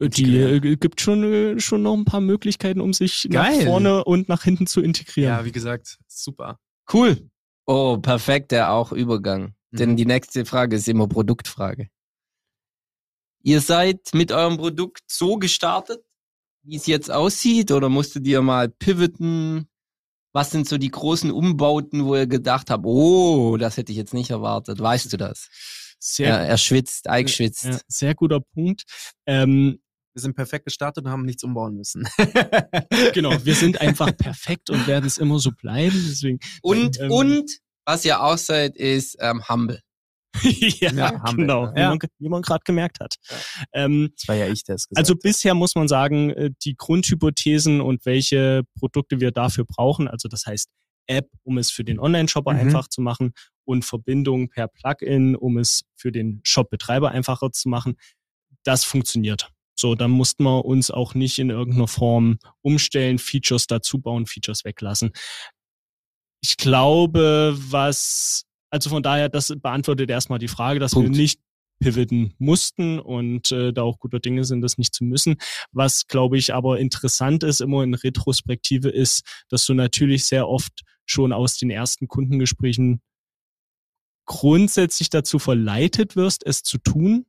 [0.00, 3.58] Die äh, gibt schon, äh, schon noch ein paar Möglichkeiten, um sich Geil.
[3.58, 5.30] nach vorne und nach hinten zu integrieren.
[5.32, 6.58] Ja, wie gesagt, super.
[6.92, 7.30] Cool.
[7.66, 9.54] Oh, perfekter auch Übergang.
[9.74, 9.78] Mhm.
[9.78, 11.88] Denn die nächste Frage ist immer Produktfrage.
[13.42, 16.02] Ihr seid mit eurem Produkt so gestartet,
[16.62, 19.68] wie es jetzt aussieht, oder musstet ihr mal pivoten?
[20.32, 24.14] Was sind so die großen Umbauten, wo ihr gedacht habt, oh, das hätte ich jetzt
[24.14, 24.80] nicht erwartet?
[24.80, 25.48] Weißt du das?
[26.00, 27.64] Sehr, Ja, er schwitzt, Ike schwitzt.
[27.64, 28.82] ja, sehr guter Punkt.
[29.26, 29.78] Ähm,
[30.14, 32.06] Wir sind perfekt gestartet und haben nichts umbauen müssen.
[33.12, 36.02] genau, wir sind einfach perfekt und werden es immer so bleiben.
[36.08, 37.50] Deswegen, Und, Ähm, und,
[37.86, 39.80] was ihr auch seid, ist ähm, humble.
[40.42, 41.72] ja, Ja, wir, genau, ne?
[41.74, 41.88] wie Ja.
[41.90, 43.16] man, wie man gerade gemerkt hat.
[43.72, 46.74] Ähm, Das war ja ich, der es gesagt Also bisher muss man sagen, äh, die
[46.76, 50.68] Grundhypothesen und welche Produkte wir dafür brauchen, also das heißt
[51.06, 52.58] App, um es für den Online-Shopper Mhm.
[52.60, 53.32] einfach zu machen
[53.64, 57.96] und Verbindung per Plugin, um es für den Shop-Betreiber einfacher zu machen,
[58.64, 59.50] das funktioniert.
[59.76, 64.64] So, dann mussten wir uns auch nicht in irgendeiner Form umstellen, Features dazu bauen, Features
[64.64, 65.10] weglassen.
[66.44, 71.08] Ich glaube, was, also von daher, das beantwortet erstmal die Frage, dass Punkt.
[71.08, 71.40] wir nicht
[71.80, 75.36] pivoten mussten und äh, da auch guter Dinge sind, das nicht zu müssen.
[75.72, 80.82] Was, glaube ich, aber interessant ist, immer in Retrospektive ist, dass du natürlich sehr oft
[81.06, 83.00] schon aus den ersten Kundengesprächen
[84.26, 87.24] grundsätzlich dazu verleitet wirst, es zu tun.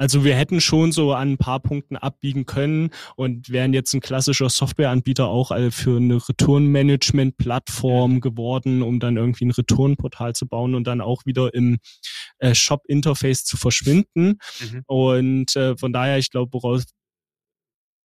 [0.00, 4.00] Also wir hätten schon so an ein paar Punkten abbiegen können und wären jetzt ein
[4.00, 10.74] klassischer Softwareanbieter auch äh, für eine Retourenmanagement-Plattform geworden, um dann irgendwie ein Retourenportal zu bauen
[10.74, 11.76] und dann auch wieder im
[12.38, 14.38] äh, Shop-Interface zu verschwinden.
[14.60, 14.84] Mhm.
[14.86, 16.84] Und äh, von daher, ich glaube, woraus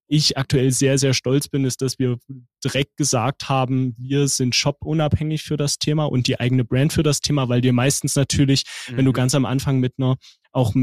[0.08, 2.18] ich aktuell sehr, sehr stolz bin, ist, dass wir
[2.62, 7.22] direkt gesagt haben, wir sind shop-unabhängig für das Thema und die eigene Brand für das
[7.22, 8.98] Thema, weil dir meistens natürlich, Mhm.
[8.98, 10.18] wenn du ganz am Anfang mit einer
[10.52, 10.76] auch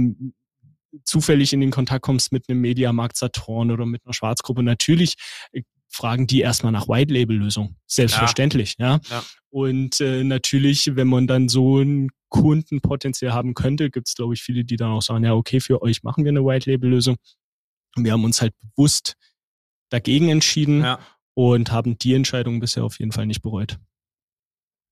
[1.04, 5.14] zufällig in den Kontakt kommst mit einem Mediamarkt Saturn oder mit einer Schwarzgruppe, natürlich
[5.52, 7.76] äh, fragen die erstmal nach White-Label-Lösung.
[7.86, 8.98] Selbstverständlich, ja.
[9.10, 9.24] Ja.
[9.50, 14.42] Und äh, natürlich, wenn man dann so ein Kundenpotenzial haben könnte, gibt es, glaube ich,
[14.42, 17.16] viele, die dann auch sagen, ja, okay, für euch machen wir eine White-Label-Lösung.
[17.94, 19.16] Und wir haben uns halt bewusst
[19.90, 20.98] dagegen entschieden Ja.
[21.34, 23.78] und haben die Entscheidung bisher auf jeden Fall nicht bereut.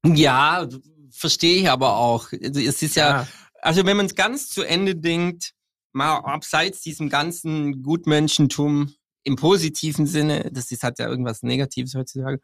[0.05, 0.69] Ja,
[1.11, 2.31] verstehe ich aber auch.
[2.33, 3.29] Also es ist ja, Ja.
[3.63, 5.53] also wenn man es ganz zu Ende denkt,
[5.93, 12.41] mal abseits diesem ganzen Gutmenschentum im positiven Sinne, das ist, hat ja irgendwas Negatives heutzutage,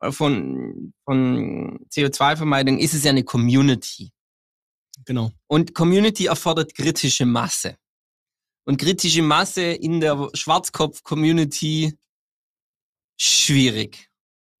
[0.00, 4.12] äh, von, von CO2-Vermeidung ist es ja eine Community.
[5.04, 5.32] Genau.
[5.46, 7.76] Und Community erfordert kritische Masse.
[8.64, 11.98] Und kritische Masse in der Schwarzkopf-Community
[13.20, 14.08] schwierig.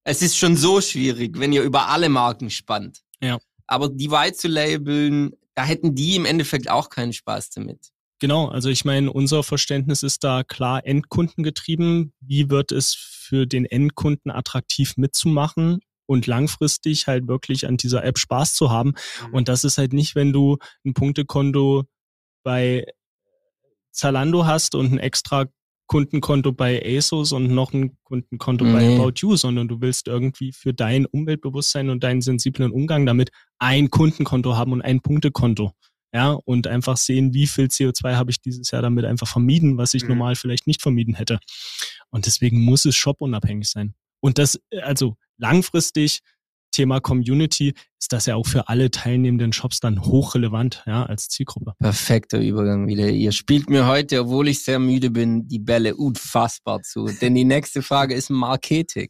[0.04, 3.02] Es ist schon so schwierig, wenn ihr über alle Marken spannt.
[3.20, 3.38] Ja.
[3.66, 7.93] Aber die weit zu labeln, da hätten die im Endeffekt auch keinen Spaß damit.
[8.20, 12.12] Genau, also ich meine, unser Verständnis ist da klar endkundengetrieben.
[12.20, 18.18] Wie wird es für den Endkunden attraktiv mitzumachen und langfristig halt wirklich an dieser App
[18.18, 18.94] Spaß zu haben?
[19.28, 19.34] Mhm.
[19.34, 21.84] Und das ist halt nicht, wenn du ein Punktekonto
[22.44, 22.86] bei
[23.90, 25.46] Zalando hast und ein extra
[25.86, 28.98] Kundenkonto bei ASOS und noch ein Kundenkonto bei Nee.
[28.98, 33.90] About You, sondern du willst irgendwie für dein Umweltbewusstsein und deinen sensiblen Umgang damit ein
[33.90, 35.72] Kundenkonto haben und ein Punktekonto.
[36.14, 39.94] Ja, und einfach sehen, wie viel CO2 habe ich dieses Jahr damit einfach vermieden, was
[39.94, 40.10] ich Mhm.
[40.10, 41.40] normal vielleicht nicht vermieden hätte.
[42.10, 43.94] Und deswegen muss es shop-unabhängig sein.
[44.20, 46.20] Und das, also langfristig,
[46.70, 51.72] Thema Community, ist das ja auch für alle teilnehmenden Shops dann hochrelevant, ja, als Zielgruppe.
[51.78, 53.08] Perfekter Übergang wieder.
[53.10, 57.06] Ihr spielt mir heute, obwohl ich sehr müde bin, die Bälle unfassbar zu.
[57.20, 59.08] Denn die nächste Frage ist Marketing.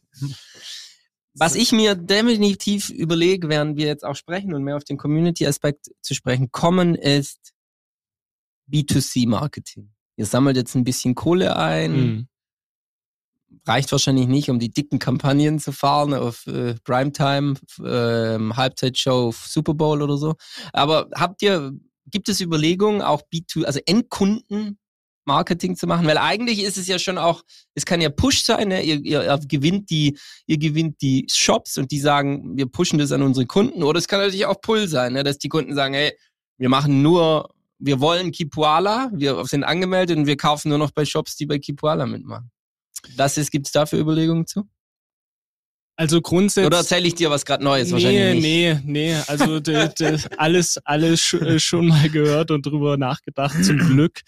[1.36, 5.90] Was ich mir definitiv überlege, während wir jetzt auch sprechen und mehr auf den Community-Aspekt
[6.00, 7.52] zu sprechen kommen, ist
[8.70, 9.90] B2C-Marketing.
[10.16, 12.28] Ihr sammelt jetzt ein bisschen Kohle ein, Mhm.
[13.66, 17.54] reicht wahrscheinlich nicht, um die dicken Kampagnen zu fahren auf äh, Primetime,
[17.84, 20.34] ähm, Halbzeitshow, Super Bowl oder so.
[20.72, 21.72] Aber habt ihr,
[22.06, 24.78] gibt es Überlegungen, auch B2, also Endkunden
[25.26, 26.06] Marketing zu machen?
[26.06, 27.42] Weil eigentlich ist es ja schon auch,
[27.74, 28.82] es kann ja Push sein, ne?
[28.82, 33.22] ihr, ihr gewinnt die, ihr gewinnt die Shops und die sagen, wir pushen das an
[33.22, 33.82] unsere Kunden.
[33.82, 35.22] Oder es kann natürlich auch Pull sein, ne?
[35.22, 36.12] dass die Kunden sagen, hey,
[36.58, 41.04] wir machen nur, wir wollen Kipuala, wir sind angemeldet und wir kaufen nur noch bei
[41.04, 42.50] Shops, die bei Kipuala mitmachen.
[43.16, 44.64] Das ist, gibt's dafür Überlegungen zu?
[45.96, 46.66] Also grundsätzlich.
[46.66, 47.88] Oder erzähle ich dir was gerade Neues?
[47.88, 48.84] Nee, Wahrscheinlich nicht.
[48.84, 49.16] nee, nee.
[49.28, 49.60] Also
[50.36, 54.20] alles, alles äh, schon mal gehört und drüber nachgedacht, zum Glück.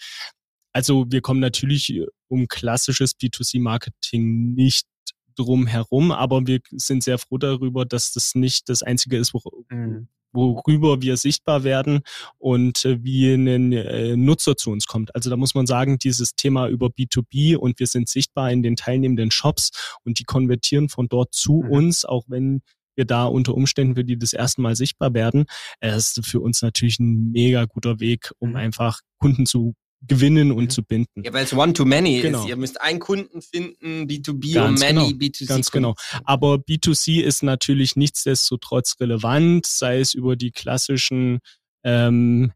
[0.77, 4.85] Also wir kommen natürlich um klassisches B2C-Marketing nicht
[5.35, 9.41] drum herum, aber wir sind sehr froh darüber, dass das nicht das Einzige ist, wo,
[9.71, 10.07] Mhm.
[10.33, 12.01] worüber wir sichtbar werden
[12.37, 15.15] und äh, wie ein äh, Nutzer zu uns kommt.
[15.15, 18.75] Also da muss man sagen, dieses Thema über B2B und wir sind sichtbar in den
[18.75, 19.71] teilnehmenden Shops
[20.03, 21.71] und die konvertieren von dort zu Mhm.
[21.71, 22.61] uns, auch wenn
[22.95, 25.45] wir da unter Umständen für die das erste Mal sichtbar werden.
[25.81, 28.55] Ist für uns natürlich ein mega guter Weg, um Mhm.
[28.57, 30.69] einfach Kunden zu gewinnen und Mhm.
[30.69, 31.23] zu binden.
[31.23, 32.41] Ja, weil es One-to-Many Genau.
[32.43, 32.47] ist.
[32.49, 35.45] Ihr müsst einen Kunden finden, B2B Ganz und Many genau, B2C.
[35.47, 35.95] Ganz genau.
[36.23, 41.39] Aber B2C ist natürlich nichtsdestotrotz relevant, sei es über die klassischen
[41.83, 42.51] ähm,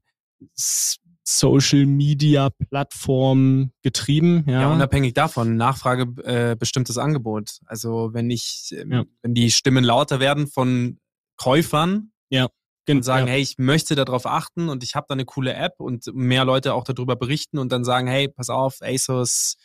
[1.23, 4.43] Social Media Plattformen getrieben.
[4.47, 7.59] Ja, Ja, unabhängig davon, Nachfrage äh, bestimmtes Angebot.
[7.65, 9.03] Also wenn ich, ähm, Ja.
[9.21, 10.99] wenn die Stimmen lauter werden von
[11.37, 12.47] Käufern Gen-
[12.89, 13.33] und sagen, ja.
[13.33, 16.73] hey, ich möchte darauf achten und ich habe da eine coole App und mehr Leute
[16.73, 19.57] auch darüber berichten und dann sagen, hey, pass auf, ASOS,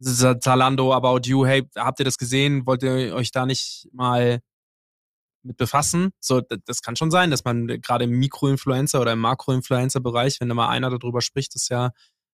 [0.00, 2.66] Zalando, About You, hey, habt ihr das gesehen?
[2.66, 4.40] Wollt ihr euch da nicht mal
[5.42, 6.10] mit befassen?
[6.20, 10.54] So, das kann schon sein, dass man gerade im Mikroinfluencer oder im Makroinfluencer-Bereich, wenn da
[10.54, 11.90] mal einer darüber spricht, ist ja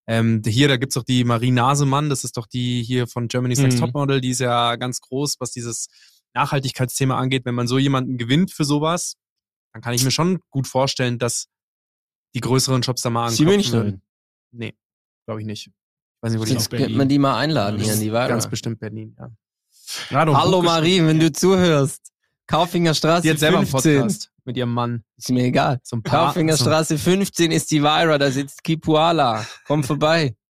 [0.06, 3.58] ähm, hier, da gibt's doch die Marie Nasemann, das ist doch die hier von Germany's
[3.58, 3.82] Next Mhm.
[3.82, 5.88] Topmodel, die ist ja ganz groß, was dieses
[6.34, 7.44] Nachhaltigkeitsthema angeht.
[7.44, 9.16] Wenn man so jemanden gewinnt für sowas,
[9.78, 11.46] dann kann ich mir schon gut vorstellen, dass
[12.34, 13.86] die größeren Shops da mal Sie ankommen Münchnerin.
[13.86, 14.02] würden.
[14.50, 14.74] Nee,
[15.24, 15.68] glaube ich nicht.
[15.68, 15.72] Ich
[16.20, 16.70] weiß nicht, wo ist.
[16.70, 18.30] könnte man die mal einladen hier in die Weide.
[18.30, 19.30] Ganz bestimmt Berlin, ja.
[20.08, 22.10] Gerade Hallo Marie, wenn du zuhörst.
[22.48, 24.00] Kaufinger Straße Die hat selber einen 15.
[24.00, 25.04] Podcast mit ihrem Mann.
[25.16, 25.78] Ist mir egal.
[25.84, 29.46] So ein paar, Kaufinger so, Straße 15 ist die Vira, da sitzt Kipuala.
[29.66, 30.34] Komm vorbei.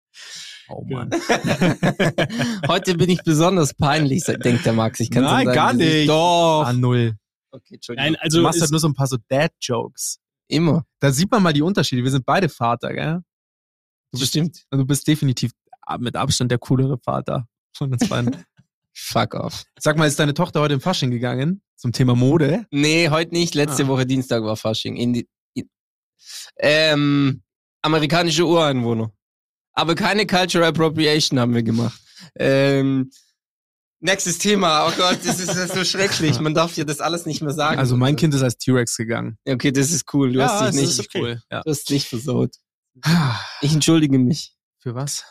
[0.67, 1.11] Oh Mann.
[2.67, 4.99] Heute bin ich besonders peinlich, denkt der Max.
[4.99, 6.09] Ich kann's Nein, gar nicht.
[6.09, 6.63] Doch.
[6.65, 7.15] Ah, null.
[7.55, 8.11] Okay, Entschuldigung.
[8.11, 10.19] Nein, also du machst halt nur so ein paar so Dad-Jokes.
[10.47, 10.85] Immer.
[10.99, 12.03] Da sieht man mal die Unterschiede.
[12.03, 13.21] Wir sind beide Vater, gell?
[14.11, 14.65] Du bist, Stimmt.
[14.69, 15.51] du bist definitiv
[15.99, 18.35] mit Abstand der coolere Vater von uns beiden.
[18.93, 19.63] Fuck off.
[19.79, 21.61] Sag mal, ist deine Tochter heute im Fasching gegangen?
[21.75, 22.65] Zum Thema Mode?
[22.71, 23.55] Nee, heute nicht.
[23.55, 23.87] Letzte Ah.
[23.87, 24.95] Woche Dienstag war Fasching.
[24.95, 25.69] In die, in,
[26.59, 27.41] ähm,
[27.81, 29.11] amerikanische Ureinwohner.
[29.73, 31.99] Aber keine Cultural Appropriation haben wir gemacht.
[32.35, 33.11] Ähm,
[34.05, 34.87] nächstes Thema.
[34.87, 36.39] Oh Gott, das ist ja so schrecklich.
[36.39, 37.77] Man darf ja das alles nicht mehr sagen.
[37.77, 39.37] Also mein Kind ist als T-Rex gegangen.
[39.47, 40.31] Okay, das ist cool.
[40.31, 41.41] Du hast dich nicht, richtig cool.
[41.51, 41.61] Ja.
[41.61, 42.55] du hast dich versaut.
[43.61, 45.25] Ich entschuldige mich, Für was?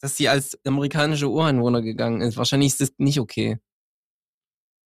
[0.00, 2.36] dass sie als amerikanische Ureinwohner gegangen ist.
[2.36, 3.58] Wahrscheinlich ist das nicht okay.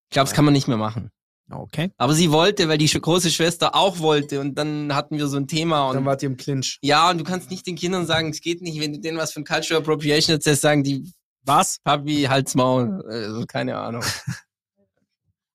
[0.09, 1.09] Ich glaube, das kann man nicht mehr machen.
[1.49, 1.91] Okay.
[1.97, 5.47] Aber sie wollte, weil die große Schwester auch wollte und dann hatten wir so ein
[5.47, 6.77] Thema und wart ihr im Clinch.
[6.81, 9.31] ja, und du kannst nicht den Kindern sagen, es geht nicht, wenn du denen was
[9.31, 11.11] von Cultural Appropriation erzählst, sagen die,
[11.47, 11.79] Was?
[11.83, 13.03] Papi, halt's Maul.
[13.07, 14.03] Also, keine Ahnung.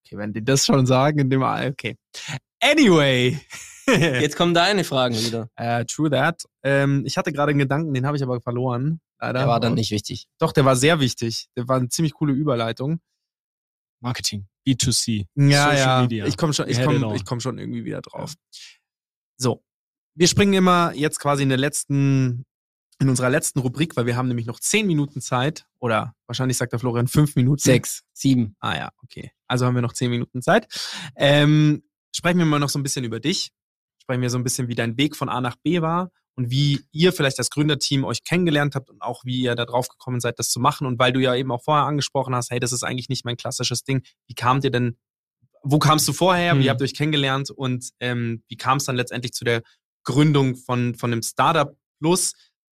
[0.04, 1.96] Okay, wenn die das schon sagen, in dem Al- okay.
[2.60, 3.38] Anyway.
[3.86, 5.48] Jetzt kommen deine Fragen wieder.
[5.56, 6.44] äh, true that.
[6.62, 9.00] Ähm, ich hatte gerade einen Gedanken, den habe ich aber verloren.
[9.20, 9.38] Leider.
[9.40, 10.26] Der war dann nicht wichtig.
[10.38, 11.46] Doch, der war sehr wichtig.
[11.56, 13.00] Der war eine ziemlich coole Überleitung.
[14.00, 16.02] Marketing, B2C, Ja, Social ja.
[16.02, 16.26] Media.
[16.26, 17.16] Ich komme schon, ich You had it komm, all.
[17.16, 18.34] ich komm schon irgendwie wieder drauf.
[19.38, 19.62] So.
[20.14, 22.44] Wir springen immer jetzt quasi in der letzten,
[23.02, 25.66] in unserer letzten Rubrik, weil wir haben nämlich noch zehn Minuten Zeit.
[25.80, 27.60] Oder wahrscheinlich sagt der Florian fünf Minuten.
[27.60, 28.56] Sechs, sieben.
[28.60, 29.32] Ah ja, okay.
[29.48, 30.66] Also haben wir noch zehn Minuten Zeit.
[31.16, 31.82] Ähm,
[32.14, 33.50] sprechen wir mal noch so ein bisschen über dich.
[34.00, 36.80] Sprechen wir so ein bisschen, wie dein Weg von A nach B war und wie
[36.92, 40.38] ihr vielleicht als Gründerteam euch kennengelernt habt und auch wie ihr da drauf gekommen seid,
[40.38, 40.86] das zu machen.
[40.86, 43.36] Und weil du ja eben auch vorher angesprochen hast, hey, das ist eigentlich nicht mein
[43.36, 44.02] klassisches Ding.
[44.28, 44.96] Wie kamt ihr denn,
[45.62, 46.56] wo kamst du vorher?
[46.58, 46.70] Wie Hm.
[46.70, 47.50] habt ihr euch kennengelernt?
[47.50, 49.62] Und ähm, wie kam es dann letztendlich zu der
[50.04, 52.32] Gründung von, von dem Startup Plus?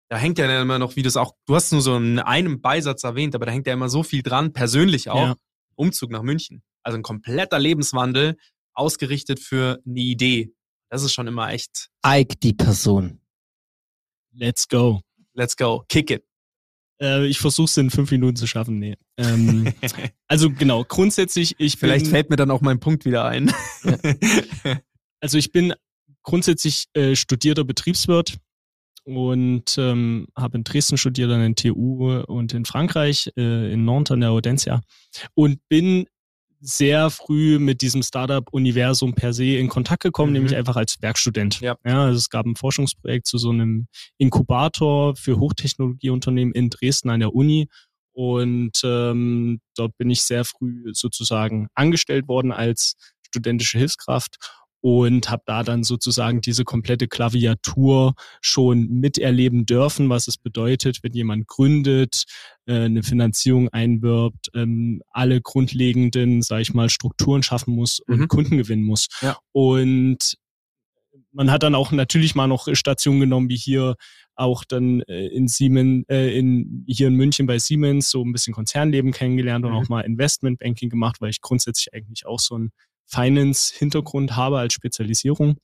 [0.10, 2.20] Da hängt ja dann immer noch, wie du es auch, du hast nur so in
[2.20, 5.30] einem Beisatz erwähnt, aber da hängt ja immer so viel dran, persönlich auch.
[5.30, 5.36] Ja.
[5.76, 6.64] Umzug nach München.
[6.84, 8.38] Also ein kompletter Lebenswandel,
[8.74, 10.53] ausgerichtet für eine Idee.
[10.89, 13.20] Das ist schon immer echt, Ike, die Person.
[14.34, 15.01] Let's go.
[15.34, 16.24] let's go, kick it.
[17.01, 18.80] Äh, ich versuche es in fünf Minuten zu schaffen.
[18.80, 18.95] Nee.
[19.18, 19.74] Ähm,
[20.28, 23.51] also genau, grundsätzlich, ich Vielleicht bin, fällt mir dann auch mein Punkt wieder ein.
[25.20, 25.74] also ich bin
[26.24, 28.38] grundsätzlich äh, studierter Betriebswirt
[29.06, 34.12] und ähm, habe in Dresden studiert, an der TU und in Frankreich, äh, in Nantes
[34.12, 34.82] an der Audencia
[35.36, 36.06] und bin
[36.62, 40.34] sehr früh mit diesem Startup-Universum per se in Kontakt gekommen, Mhm.
[40.34, 41.60] nämlich einfach als Werkstudent.
[41.62, 41.78] Ja.
[41.86, 43.88] Ja, also es gab ein Forschungsprojekt zu so einem
[44.18, 47.68] Inkubator für Hochtechnologieunternehmen in Dresden an der Uni.
[48.14, 52.95] Und ähm, dort bin ich sehr früh sozusagen angestellt worden als
[53.28, 54.38] studentische Hilfskraft
[54.86, 61.11] und habe da dann sozusagen diese komplette Klaviatur schon miterleben dürfen, was es bedeutet, wenn
[61.13, 62.25] jemand gründet,
[62.67, 68.27] äh, eine Finanzierung einwirbt, ähm, alle grundlegenden, sage ich mal, Strukturen schaffen muss und Mhm.
[68.27, 69.07] Kunden gewinnen muss.
[69.21, 69.38] Ja.
[69.53, 70.36] Und
[71.31, 73.95] man hat dann auch natürlich mal noch Stationen genommen, wie hier
[74.36, 78.53] auch dann äh, in Siemens, äh, in, hier in München bei Siemens so ein bisschen
[78.53, 79.77] Konzernleben kennengelernt und Mhm.
[79.77, 82.71] auch mal Investmentbanking gemacht, weil ich grundsätzlich eigentlich auch so einen
[83.08, 85.58] Finance-Hintergrund habe als Spezialisierung.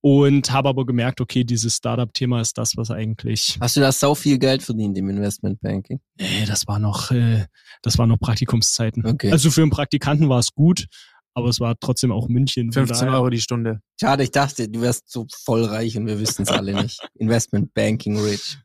[0.00, 3.58] Und habe aber gemerkt, okay, dieses Startup-Thema ist das, was eigentlich.
[3.60, 6.00] Hast du da sau viel Geld verdient im Investmentbanking?
[6.18, 7.46] Nee, das war noch, äh,
[7.82, 9.04] das war noch Praktikumszeiten.
[9.04, 9.30] Okay.
[9.32, 10.86] Also für einen Praktikanten war es gut,
[11.34, 12.72] aber es war trotzdem auch München.
[12.72, 13.80] Von 15 daher- Euro die Stunde.
[14.00, 17.00] Schade, ich dachte, du wärst so voll reich und wir wüssten es alle nicht.
[17.18, 18.56] Investmentbanking rich.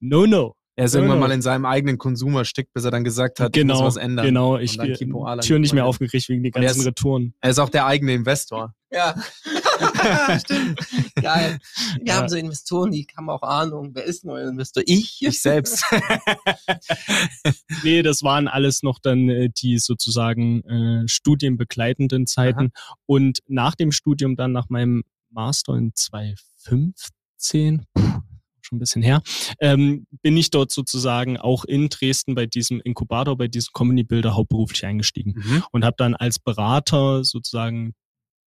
[0.00, 0.54] No, no.
[0.74, 1.28] Er ist Ja, irgendwann genau.
[1.28, 3.96] mal in seinem eigenen Konsum erstickt, bis er dann gesagt hat, ich genau, muss was
[4.02, 4.24] ändern.
[4.24, 4.56] genau.
[4.58, 7.34] Ich Alan Tür nicht mehr aufgekriegt wegen den Und er ganzen ist- Retouren.
[7.40, 8.74] Er ist auch der eigene Investor.
[8.90, 9.14] Ja.
[10.40, 10.78] Stimmt.
[11.16, 11.58] Geil.
[11.98, 12.14] Wir Ja.
[12.16, 13.90] haben so Investoren, die haben auch Ahnung.
[13.94, 14.82] Wer ist ein neuer Investor?
[14.86, 15.18] Ich?
[15.20, 15.84] Ich selbst.
[17.84, 22.70] Nee, das waren alles noch dann äh, die sozusagen äh, studienbegleitenden Zeiten.
[23.06, 28.20] Und nach dem Studium dann nach meinem Master in 2015, puh,
[28.64, 29.22] schon ein bisschen her,
[29.60, 34.34] ähm, bin ich dort sozusagen auch in Dresden bei diesem Inkubator, bei diesem Comedy Builder
[34.34, 35.64] hauptberuflich eingestiegen Mhm.
[35.72, 37.94] und habe dann als Berater sozusagen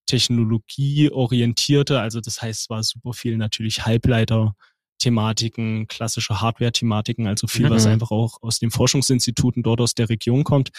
[0.07, 4.55] technologieorientierte, also das heißt, es war super viel natürlich Halbleiter.
[4.97, 7.91] Thematiken, klassische Hardware-Thematiken, also viel, was Mhm.
[7.91, 10.70] einfach auch aus den Forschungsinstituten dort aus der Region kommt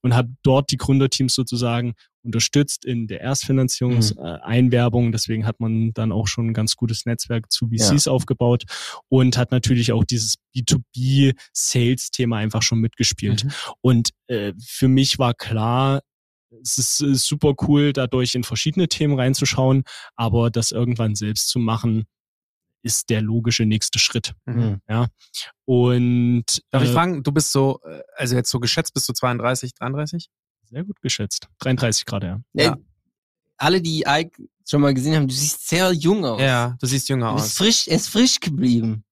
[0.00, 5.12] und habe dort die Gründerteams sozusagen unterstützt in der Erstfinanzierungseinwerbung.
[5.12, 8.64] Deswegen hat man dann auch schon ein ganz gutes Netzwerk zu VCs aufgebaut
[9.08, 13.44] und hat natürlich auch dieses B2B-Sales-Thema einfach schon mitgespielt.
[13.44, 13.50] Mhm.
[13.80, 16.00] Und äh, für mich war klar,
[16.62, 19.84] es ist äh, super cool, dadurch in verschiedene Themen reinzuschauen,
[20.16, 22.04] aber das irgendwann selbst zu machen,
[22.82, 24.34] ist der logische nächste Schritt.
[24.44, 24.80] Mhm.
[24.88, 25.08] Ja.
[25.64, 29.12] Und Darf ich äh, fragen, du bist so, äh, also jetzt so geschätzt, bist du
[29.14, 30.28] 32, 33?
[30.64, 31.48] Sehr gut geschätzt.
[31.60, 32.40] 33 gerade, ja.
[32.54, 32.76] Ey, Ja.
[33.56, 36.40] Alle, die Ike schon mal gesehen haben, du siehst sehr jung aus.
[36.40, 37.56] Ja, du siehst jünger Du bist aus.
[37.56, 39.04] frisch, er ist frisch geblieben.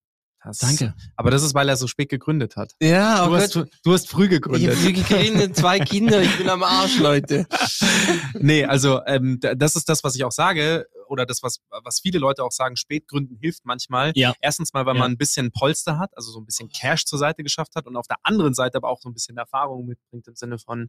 [0.44, 0.94] Das- Danke.
[1.14, 2.72] Aber das ist, weil er so spät gegründet hat.
[2.82, 4.70] Ja, Du hast, du hast früh ich gegründet.
[4.72, 5.78] habe früh gegründet, zwei
[6.18, 7.46] Kinder, ich bin am Arsch, Leute.
[8.34, 12.18] nee, also ähm, das ist das, was ich auch sage, oder das, was, was viele
[12.18, 14.11] Leute auch sagen, Spätgründen hilft manchmal.
[14.16, 14.34] Ja.
[14.40, 15.00] Erstens mal, weil Ja.
[15.03, 17.96] man ein bisschen Polster hat, also so ein bisschen Cash zur Seite geschafft hat und
[17.96, 20.88] auf der anderen Seite aber auch so ein bisschen Erfahrung mitbringt im Sinne von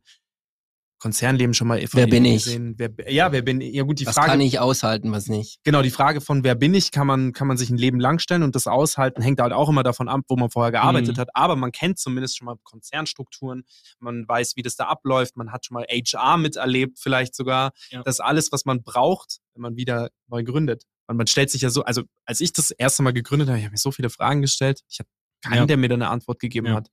[1.04, 2.46] Konzernleben schon mal von Wer bin ich?
[2.48, 3.74] Wer, ja, wer bin ich?
[3.76, 5.60] Ja gut, die was Frage, kann ich aushalten, was nicht?
[5.66, 8.20] genau, die Frage von wer bin ich, kann man, kann man sich ein Leben lang
[8.20, 11.20] stellen und das Aushalten hängt halt auch immer davon ab, wo man vorher gearbeitet Mhm.
[11.20, 11.30] hat.
[11.36, 13.66] Aber man kennt zumindest schon mal Konzernstrukturen,
[14.00, 17.74] man weiß, wie das da abläuft, man hat schon mal HR miterlebt, vielleicht sogar.
[17.90, 18.02] Ja.
[18.04, 20.84] Das ist alles, was man braucht, wenn man wieder neu gründet.
[21.08, 23.66] Und man stellt sich ja so, also als ich das erste Mal gegründet habe, ich
[23.66, 24.80] habe mir so viele Fragen gestellt.
[24.88, 25.10] Ich habe
[25.42, 25.66] keinen, Ja.
[25.66, 26.76] der mir da eine Antwort gegeben Ja.
[26.76, 26.88] hat.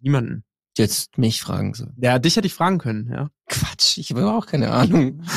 [0.00, 0.44] Niemanden.
[0.76, 1.86] Jetzt mich fragen so.
[2.00, 3.30] Ja, dich hätte ich fragen können, ja.
[3.48, 5.22] Quatsch, ich habe auch keine Ahnung.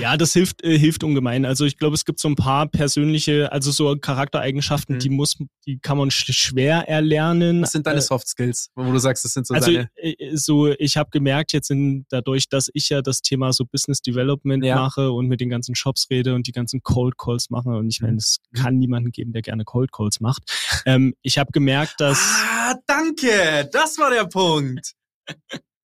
[0.00, 1.44] Ja, das hilft, äh, hilft ungemein.
[1.44, 4.98] Also ich glaube, es gibt so ein paar persönliche, also so Charaktereigenschaften, Mhm.
[5.00, 5.36] die muss,
[5.66, 7.60] die kann man sch schwer erlernen.
[7.60, 9.90] Was sind deine Äh, Soft Skills, wo du sagst, das sind so also deine.
[9.96, 14.00] äh, so, ich habe gemerkt jetzt in, dadurch, dass ich ja das Thema so Business
[14.00, 14.76] Development Ja.
[14.76, 18.00] mache und mit den ganzen Shops rede und die ganzen Cold Calls mache und ich
[18.00, 20.44] meine, es kann niemanden geben, der gerne Cold Calls macht.
[20.86, 22.42] Ähm, ich habe gemerkt, dass
[22.86, 23.68] Danke!
[23.72, 24.92] Das war der Punkt.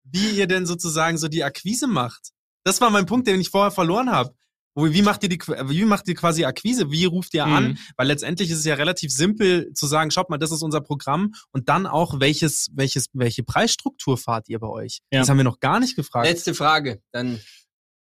[0.04, 2.30] Wie ihr denn sozusagen so die Akquise macht.
[2.64, 4.34] Das war mein Punkt, den ich vorher verloren habe.
[4.78, 6.92] Wie macht ihr die, wie macht ihr quasi Akquise?
[6.92, 7.70] Wie ruft ihr an?
[7.70, 7.78] Mhm.
[7.96, 11.34] Weil letztendlich ist es ja relativ simpel zu sagen, schaut mal, das ist unser Programm
[11.52, 15.00] und dann auch welches, welches, welche Preisstruktur fahrt ihr bei euch?
[15.12, 15.20] Ja.
[15.20, 16.28] Das haben wir noch gar nicht gefragt.
[16.28, 17.40] Letzte Frage, dann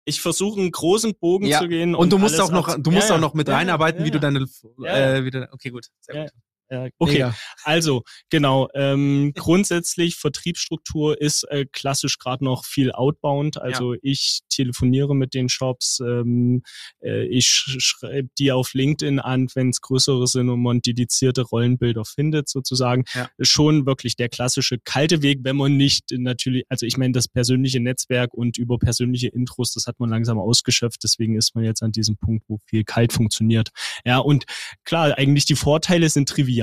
[0.05, 1.59] ich versuche einen großen Bogen Ja.
[1.59, 1.95] zu gehen.
[1.95, 4.11] und du musst auch noch, du musst Ja, auch noch mit Ja, reinarbeiten, ja, wie
[4.11, 4.39] du deine,
[4.85, 5.87] äh, wie du, okay, gut.
[6.01, 6.21] Sehr Ja.
[6.23, 6.31] gut.
[6.71, 7.35] Ja, okay, Mega.
[7.63, 8.69] also genau.
[8.75, 13.59] Ähm, grundsätzlich Vertriebsstruktur ist äh, klassisch gerade noch viel outbound.
[13.59, 16.61] Also ich telefoniere mit den Shops, ähm,
[17.01, 21.41] äh, ich sch schreibe die auf LinkedIn an, wenn es größere sind und man dedizierte
[21.41, 23.05] Rollenbilder findet sozusagen.
[23.15, 23.29] Ja.
[23.41, 27.79] Schon wirklich der klassische kalte Weg, wenn man nicht natürlich, also ich meine das persönliche
[27.79, 31.03] Netzwerk und über persönliche Intros, das hat man langsam ausgeschöpft.
[31.03, 33.69] Deswegen ist man jetzt an diesem Punkt, wo viel kalt funktioniert.
[34.05, 34.45] Ja und
[34.83, 36.58] klar, eigentlich die Vorteile sind trivial.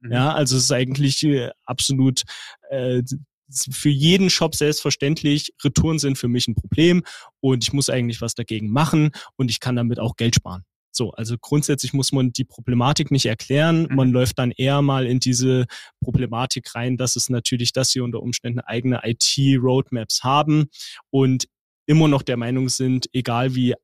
[0.00, 0.12] Mhm.
[0.12, 2.22] Ja, also es ist eigentlich äh, absolut
[2.70, 3.02] äh,
[3.50, 7.02] für jeden Shop selbstverständlich, Retouren sind für mich ein Problem
[7.40, 10.64] und ich muss eigentlich was dagegen machen und ich kann damit auch Geld sparen.
[10.90, 13.86] So, also grundsätzlich muss man die Problematik nicht erklären.
[13.88, 13.96] Mhm.
[13.96, 15.66] Man läuft dann eher mal in diese
[16.00, 20.66] Problematik rein, dass es natürlich, dass sie unter Umständen eigene IT-Roadmaps haben
[21.10, 21.46] und
[21.86, 23.74] immer noch der Meinung sind, egal wie,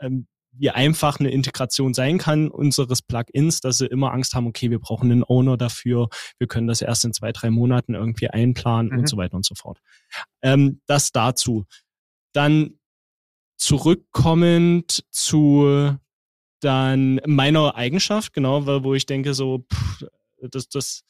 [0.00, 0.26] ähm,
[0.58, 4.78] wie einfach eine Integration sein kann unseres Plugins, dass sie immer Angst haben, okay, wir
[4.78, 8.98] brauchen einen Owner dafür, wir können das erst in zwei, drei Monaten irgendwie einplanen Mhm.
[9.00, 9.80] und so weiter und so fort.
[10.42, 11.64] Ähm, das dazu.
[12.32, 12.78] Dann
[13.56, 15.96] zurückkommend zu
[16.60, 20.04] dann meiner Eigenschaft, genau, wo ich denke, so, pff,
[20.50, 21.02] das, das,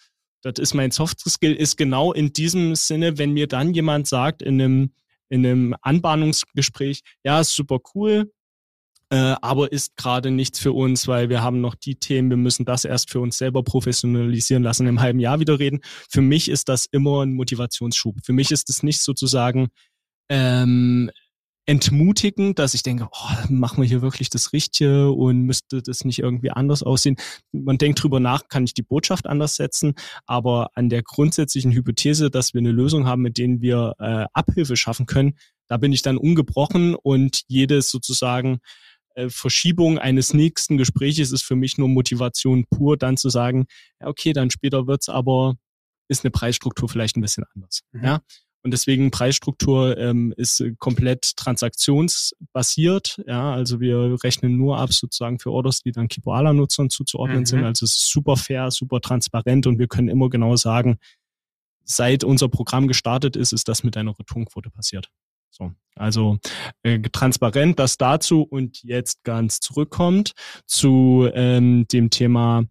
[0.43, 4.43] das ist mein Soft Skill, ist genau in diesem Sinne, wenn mir dann jemand sagt
[4.43, 4.93] in einem,
[5.29, 8.33] in einem Anbahnungsgespräch, ja, ist super cool,
[9.17, 12.85] aber ist gerade nichts für uns, weil wir haben noch die Themen, wir müssen das
[12.85, 15.81] erst für uns selber professionalisieren lassen, im halben Jahr wieder reden.
[16.11, 18.17] Für mich ist das immer ein Motivationsschub.
[18.25, 19.69] Für mich ist es nicht sozusagen
[20.29, 21.11] ähm,
[21.67, 26.21] entmutigend, dass ich denke, oh, machen wir hier wirklich das Richtige und müsste das nicht
[26.21, 27.17] irgendwie anders aussehen.
[27.53, 29.95] Man denkt drüber nach, kann ich die Botschaft anders setzen,
[30.27, 34.77] aber an der grundsätzlichen Hypothese, dass wir eine Lösung haben, mit denen wir äh, Abhilfe
[34.77, 35.35] schaffen können,
[35.67, 38.59] da bin ich dann ungebrochen und jedes sozusagen äh,
[39.29, 43.67] Verschiebung eines nächsten Gespräches ist für mich nur Motivation pur, dann zu sagen,
[44.01, 45.57] ja, okay, dann später wird's aber,
[46.09, 47.81] ist eine Preisstruktur vielleicht ein bisschen anders.
[47.93, 48.05] Mhm.
[48.05, 48.21] Ja.
[48.63, 53.23] Und deswegen Preisstruktur ähm, ist äh, komplett transaktionsbasiert.
[53.27, 57.47] Ja, also wir rechnen nur ab sozusagen für Orders, die dann Kipoala-Nutzern zuzuordnen Mhm.
[57.47, 57.65] sind.
[57.65, 60.99] Also es ist super fair, super transparent und wir können immer genau sagen,
[61.85, 65.11] seit unser Programm gestartet ist, ist das mit einer Returnquote passiert.
[65.57, 66.39] So, also
[66.83, 70.33] äh, transparent das dazu und jetzt ganz zurückkommt
[70.67, 72.65] zu ähm, dem Thema,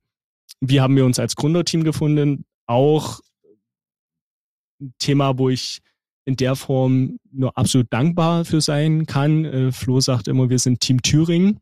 [0.62, 2.46] wie haben wir uns als Gründerteam gefunden?
[2.68, 3.20] Auch
[4.80, 5.82] ein Thema, wo ich
[6.26, 9.46] in der Form nur absolut dankbar für sein kann.
[9.46, 11.60] Äh, Flo sagt immer, wir sind Team Thüringen,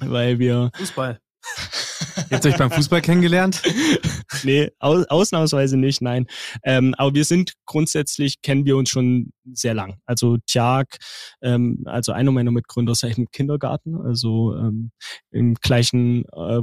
[0.00, 1.20] weil wir Fußball.
[2.34, 3.62] Ihr habt euch beim Fußball kennengelernt?
[4.42, 6.26] nee, aus, ausnahmsweise nicht, nein.
[6.64, 9.98] Ähm, aber wir sind grundsätzlich, kennen wir uns schon sehr lang.
[10.04, 10.96] Also Tjag,
[11.42, 14.90] ähm, also einer meiner Mitgründer seit dem Kindergarten, also ähm,
[15.30, 16.60] im gleichen äh,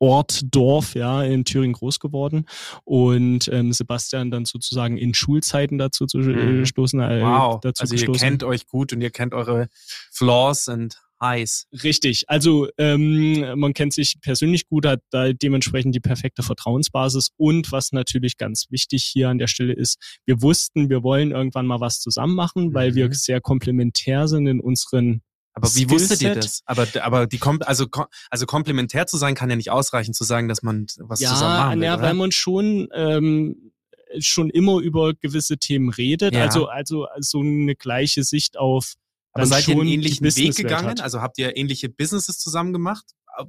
[0.00, 2.44] Ort, Dorf, ja, in Thüringen groß geworden.
[2.84, 6.62] Und ähm, Sebastian dann sozusagen in Schulzeiten dazu zu Mhm.
[6.62, 7.00] äh, stoßen.
[7.00, 7.60] Äh, Wow.
[7.62, 8.28] dazu Also ihr gestoßen.
[8.28, 9.66] kennt euch gut und ihr kennt eure
[10.12, 11.66] Flaws und Highs.
[11.82, 12.24] Richtig.
[12.28, 17.30] Also ähm, man kennt sich persönlich gut, hat da dementsprechend die perfekte Vertrauensbasis.
[17.36, 21.66] Und was natürlich ganz wichtig hier an der Stelle ist, wir wussten, wir wollen irgendwann
[21.66, 23.12] mal was zusammen machen, weil wir Mhm.
[23.12, 25.22] sehr komplementär sind in unseren
[25.54, 26.62] Aber wie wusstet ihr das?
[26.66, 27.86] Aber, aber die kommt, also,
[28.30, 31.64] also komplementär zu sein kann ja nicht ausreichen, zu sagen, dass man was zusammen ja,
[31.66, 32.02] machen will, ja, oder?
[32.02, 33.72] weil man schon ähm,
[34.20, 36.34] schon immer über gewisse Themen redet.
[36.34, 36.44] Ja.
[36.44, 38.94] Also also so eine gleiche Sicht auf
[39.32, 40.88] Aber seid ihr einen ähnlichen Weg gegangen?
[40.88, 41.00] hat.
[41.00, 43.04] Also habt ihr ähnliche Businesses zusammen gemacht?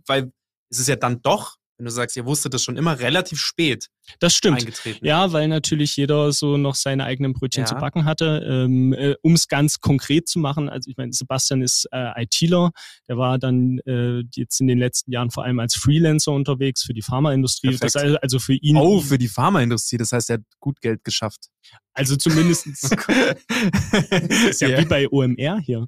[0.06, 0.32] Weil
[0.70, 3.88] es ist ja dann doch, wenn du sagst, ihr wusstet das schon immer relativ spät
[4.20, 4.60] Das stimmt.
[4.60, 5.06] eingetreten.
[5.06, 7.66] Ja, weil natürlich jeder so noch seine eigenen Brötchen Ja.
[7.68, 8.44] zu backen hatte.
[8.50, 12.72] Ähm, äh, um es ganz konkret zu machen, also ich meine, Sebastian ist äh, ITler,
[13.08, 16.94] der war dann äh, jetzt in den letzten Jahren vor allem als Freelancer unterwegs für
[16.94, 17.78] die Pharmaindustrie.
[17.78, 18.24] Das Perfekt.
[18.24, 21.48] also, für ihn, Oh, für die Pharmaindustrie, das heißt, er hat gut Geld geschafft.
[21.94, 22.66] also zumindest
[24.50, 24.80] ist ja Ja.
[24.82, 25.88] wie bei OMR hier,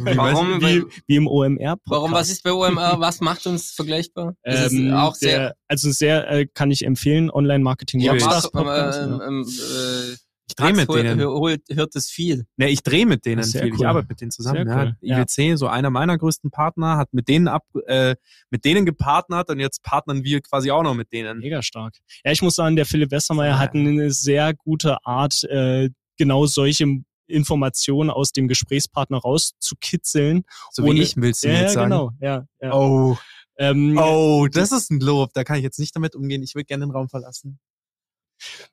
[0.00, 0.60] Warum?
[0.60, 1.74] wie, wie im OMR.
[1.74, 1.78] -Podcast.
[1.86, 3.00] Warum, was ist bei OMR?
[3.00, 4.34] Was macht uns vergleichbar?
[4.44, 5.38] Ähm, ist auch sehr.
[5.38, 9.26] der, also sehr äh, kann ich empfehlen, Online-Marketing Ja, ähm, ja.
[9.26, 10.12] ähm, äh,
[10.48, 11.18] Ich drehe mit denen.
[11.18, 12.44] hör- holt- hört es viel.
[12.58, 13.68] Ne, ich drehe mit denen viel.
[13.72, 13.86] Ich cool.
[13.86, 14.68] arbeite mit denen zusammen.
[14.68, 14.96] Ja, cool.
[15.00, 15.18] Ja.
[15.22, 18.16] IWC, so einer meiner größten Partner, hat mit denen ab, äh,
[18.50, 21.38] mit denen gepartnert und jetzt partnern wir quasi auch noch mit denen.
[21.38, 21.94] Mega stark.
[22.24, 23.58] Ja, ich muss sagen, der Philipp Westermeier Ja.
[23.58, 26.86] hat eine sehr gute Art, äh, genau solche
[27.28, 30.44] Informationen aus dem Gesprächspartner rauszukitzeln.
[30.70, 31.90] So wie ich, willst du ja, jetzt ja, sagen.
[31.90, 32.10] genau.
[32.20, 32.74] Ja, ja.
[32.74, 33.16] Oh,
[33.58, 35.32] Ähm, oh, das ist ein Lob.
[35.34, 36.42] Da kann ich jetzt nicht damit umgehen.
[36.42, 37.58] Ich würde gerne den Raum verlassen.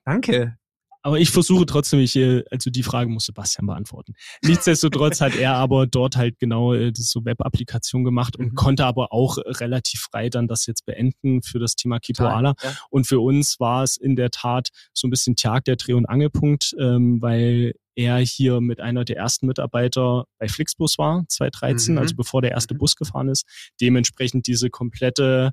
[0.04, 0.56] Danke.
[1.02, 4.12] Aber ich versuche trotzdem, ich, äh, also die Frage muss Sebastian beantworten.
[4.42, 8.54] Nichtsdestotrotz hat er aber dort halt genau äh, das so Web-Applikation gemacht und Mhm.
[8.54, 12.52] konnte aber auch äh, relativ frei dann das jetzt beenden für das Thema Kipoala.
[12.62, 12.76] Ja.
[12.90, 16.04] Und für uns war es in der Tat so ein bisschen Tag der Dreh- und
[16.04, 21.98] Angelpunkt, ähm, weil er hier mit einer der ersten Mitarbeiter bei Flixbus war, 2013, Mhm.
[22.00, 22.78] also bevor der erste Mhm.
[22.78, 23.44] Bus gefahren ist.
[23.80, 25.52] Dementsprechend diese komplette,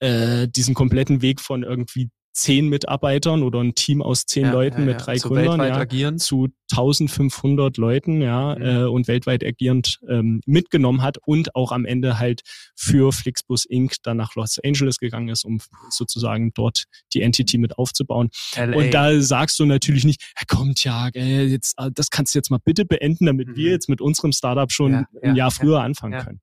[0.00, 4.80] äh, diesen kompletten Weg von irgendwie zehn Mitarbeitern oder ein Team aus zehn Ja, Leuten
[4.80, 6.18] ja, mit drei So Gründern ja, agieren.
[6.18, 8.62] zu 1500 Leuten ja Mhm.
[8.62, 12.40] äh, und weltweit agierend ähm, mitgenommen hat und auch am Ende halt
[12.74, 13.96] für Flixbus Inc.
[14.02, 15.60] dann nach Los Angeles gegangen ist, um
[15.90, 18.30] sozusagen dort die Entity mit aufzubauen.
[18.56, 18.76] LA.
[18.76, 22.38] Und da sagst du natürlich nicht, er kommt ja, äh, jetzt, äh, das kannst du
[22.38, 23.56] jetzt mal bitte beenden, damit Mhm.
[23.56, 26.40] wir jetzt mit unserem Startup schon ein ja, Jahr früher anfangen können.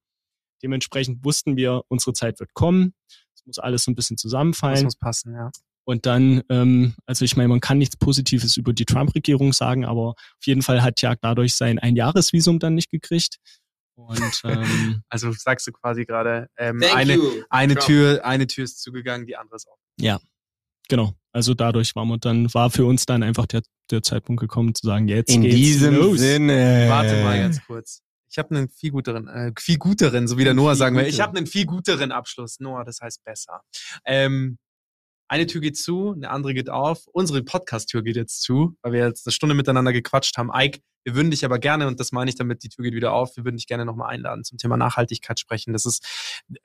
[0.62, 2.94] Dementsprechend wussten wir, unsere Zeit wird kommen.
[3.34, 4.84] Es muss alles so ein bisschen das zusammenfallen.
[4.84, 5.50] muss passen, ja.
[5.90, 10.10] Und dann, ähm, also ich meine, man kann nichts Positives über die Trump-Regierung sagen, aber
[10.10, 13.38] auf jeden Fall hat Jack dadurch sein Einjahresvisum dann nicht gekriegt.
[13.96, 17.24] Und ähm, Also sagst du quasi gerade, ähm, eine, you.
[17.50, 17.88] eine Trump.
[17.88, 19.82] Tür, eine Tür ist zugegangen, die andere ist offen.
[20.88, 24.76] genau, also dadurch war man dann, war für uns dann einfach der, der Zeitpunkt gekommen
[24.76, 26.20] zu sagen, jetzt In geht's diesem los.
[26.20, 26.86] Sinne.
[26.88, 28.04] Warte mal ganz kurz.
[28.30, 31.08] Ich habe einen viel guteren, äh, viel guteren, so wie der Noah sagen will.
[31.08, 32.60] Ich habe einen viel guteren Abschluss.
[32.60, 33.62] Noah, das heißt besser.
[34.06, 34.60] Ähm,
[35.30, 37.06] eine Tür geht zu, eine andere geht auf.
[37.14, 40.50] Unsere Podcast-Tür geht jetzt zu, weil wir jetzt eine Stunde miteinander gequatscht haben.
[40.54, 43.14] Ike, wir würden dich aber gerne, und das meine ich damit, die Tür geht wieder
[43.14, 45.72] auf, wir würden dich gerne nochmal einladen zum Thema Nachhaltigkeit sprechen.
[45.72, 46.06] Das ist,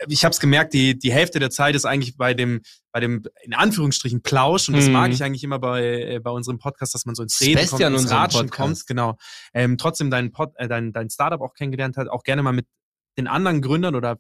[0.09, 2.63] ich habe es gemerkt, die, die Hälfte der Zeit ist eigentlich bei dem,
[2.93, 4.69] bei dem, in Anführungsstrichen, Plausch.
[4.69, 4.93] Und das Mhm.
[4.93, 7.77] mag ich eigentlich immer bei, äh, bei unserem Podcast, dass man so ins Reden Beste
[7.85, 8.57] kommt, ins Ratschen Podcast.
[8.57, 8.87] kommt.
[8.89, 9.17] Genau.
[9.53, 12.67] Ähm, trotzdem dein, Pod, äh, dein, dein Startup auch kennengelernt hat, auch gerne mal mit
[13.17, 14.19] den anderen Gründern oder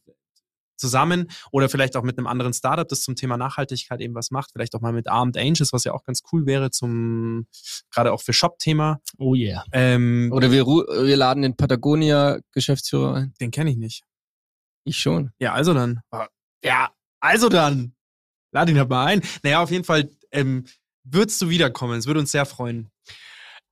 [0.77, 4.53] zusammen oder vielleicht auch mit einem anderen Startup, das zum Thema Nachhaltigkeit eben was macht.
[4.53, 7.47] Vielleicht auch mal mit Armed Angels, was ja auch ganz cool wäre zum,
[7.91, 9.01] gerade auch für Shop-Thema.
[9.19, 9.65] Oh yeah.
[9.73, 13.35] Ähm, Oder wir, wir laden den Patagonia-Geschäftsführer ein.
[13.41, 14.03] den kenne ich nicht.
[14.85, 15.33] Ich schon.
[15.39, 16.01] Ja, also dann.
[16.63, 17.95] Ja, also dann.
[18.53, 19.23] Lad ihn halt mal ein.
[19.43, 20.65] Naja, auf jeden Fall ähm,
[21.03, 21.99] würdest du wiederkommen.
[21.99, 22.91] Es würde uns sehr freuen.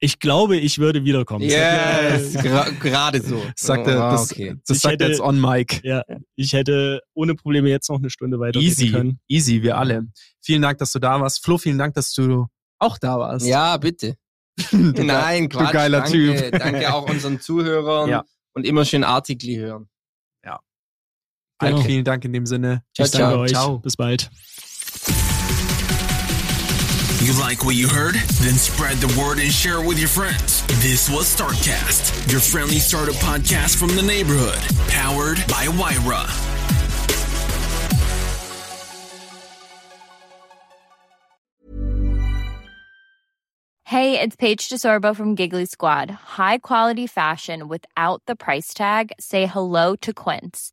[0.04, 1.44] Ich glaube, ich würde wiederkommen.
[1.44, 3.40] Yes, gra- gerade so.
[3.54, 4.56] Sagt er, Oh, wow, das, okay.
[4.66, 5.80] das sagt er hätte- jetzt on mic.
[5.84, 6.02] Ja,
[6.34, 9.20] ich hätte ohne Probleme jetzt noch eine Stunde weiter Easy, können.
[9.28, 10.08] easy, wir alle.
[10.44, 11.44] Vielen Dank, dass du da warst.
[11.44, 12.46] Flo, vielen Dank, dass du
[12.80, 13.46] auch da warst.
[13.46, 14.16] Ja, bitte.
[14.72, 15.72] Du Nein, du Quatsch.
[15.72, 16.58] geiler danke, Typ.
[16.58, 18.24] Danke auch unseren Zuhörern Ja.
[18.54, 19.88] und immer schön Artikli hören.
[20.44, 21.82] Ike, Genau.
[21.82, 22.82] vielen Dank in dem Sinne.
[22.92, 23.40] Ciao, Ich danke ciao.
[23.42, 23.52] euch.
[23.52, 23.78] Ciao.
[23.78, 24.30] Bis bald.
[27.22, 28.16] You like what you heard?
[28.16, 30.66] Then spread the word and share it with your friends.
[30.82, 34.58] This was Startcast, your friendly startup podcast from the neighborhood,
[34.88, 36.26] powered by Wyra.
[43.84, 46.10] Hey, it's Paige DeSorbo from Giggly Squad.
[46.10, 49.12] High quality fashion without the price tag.
[49.20, 50.72] Say hello to Quince.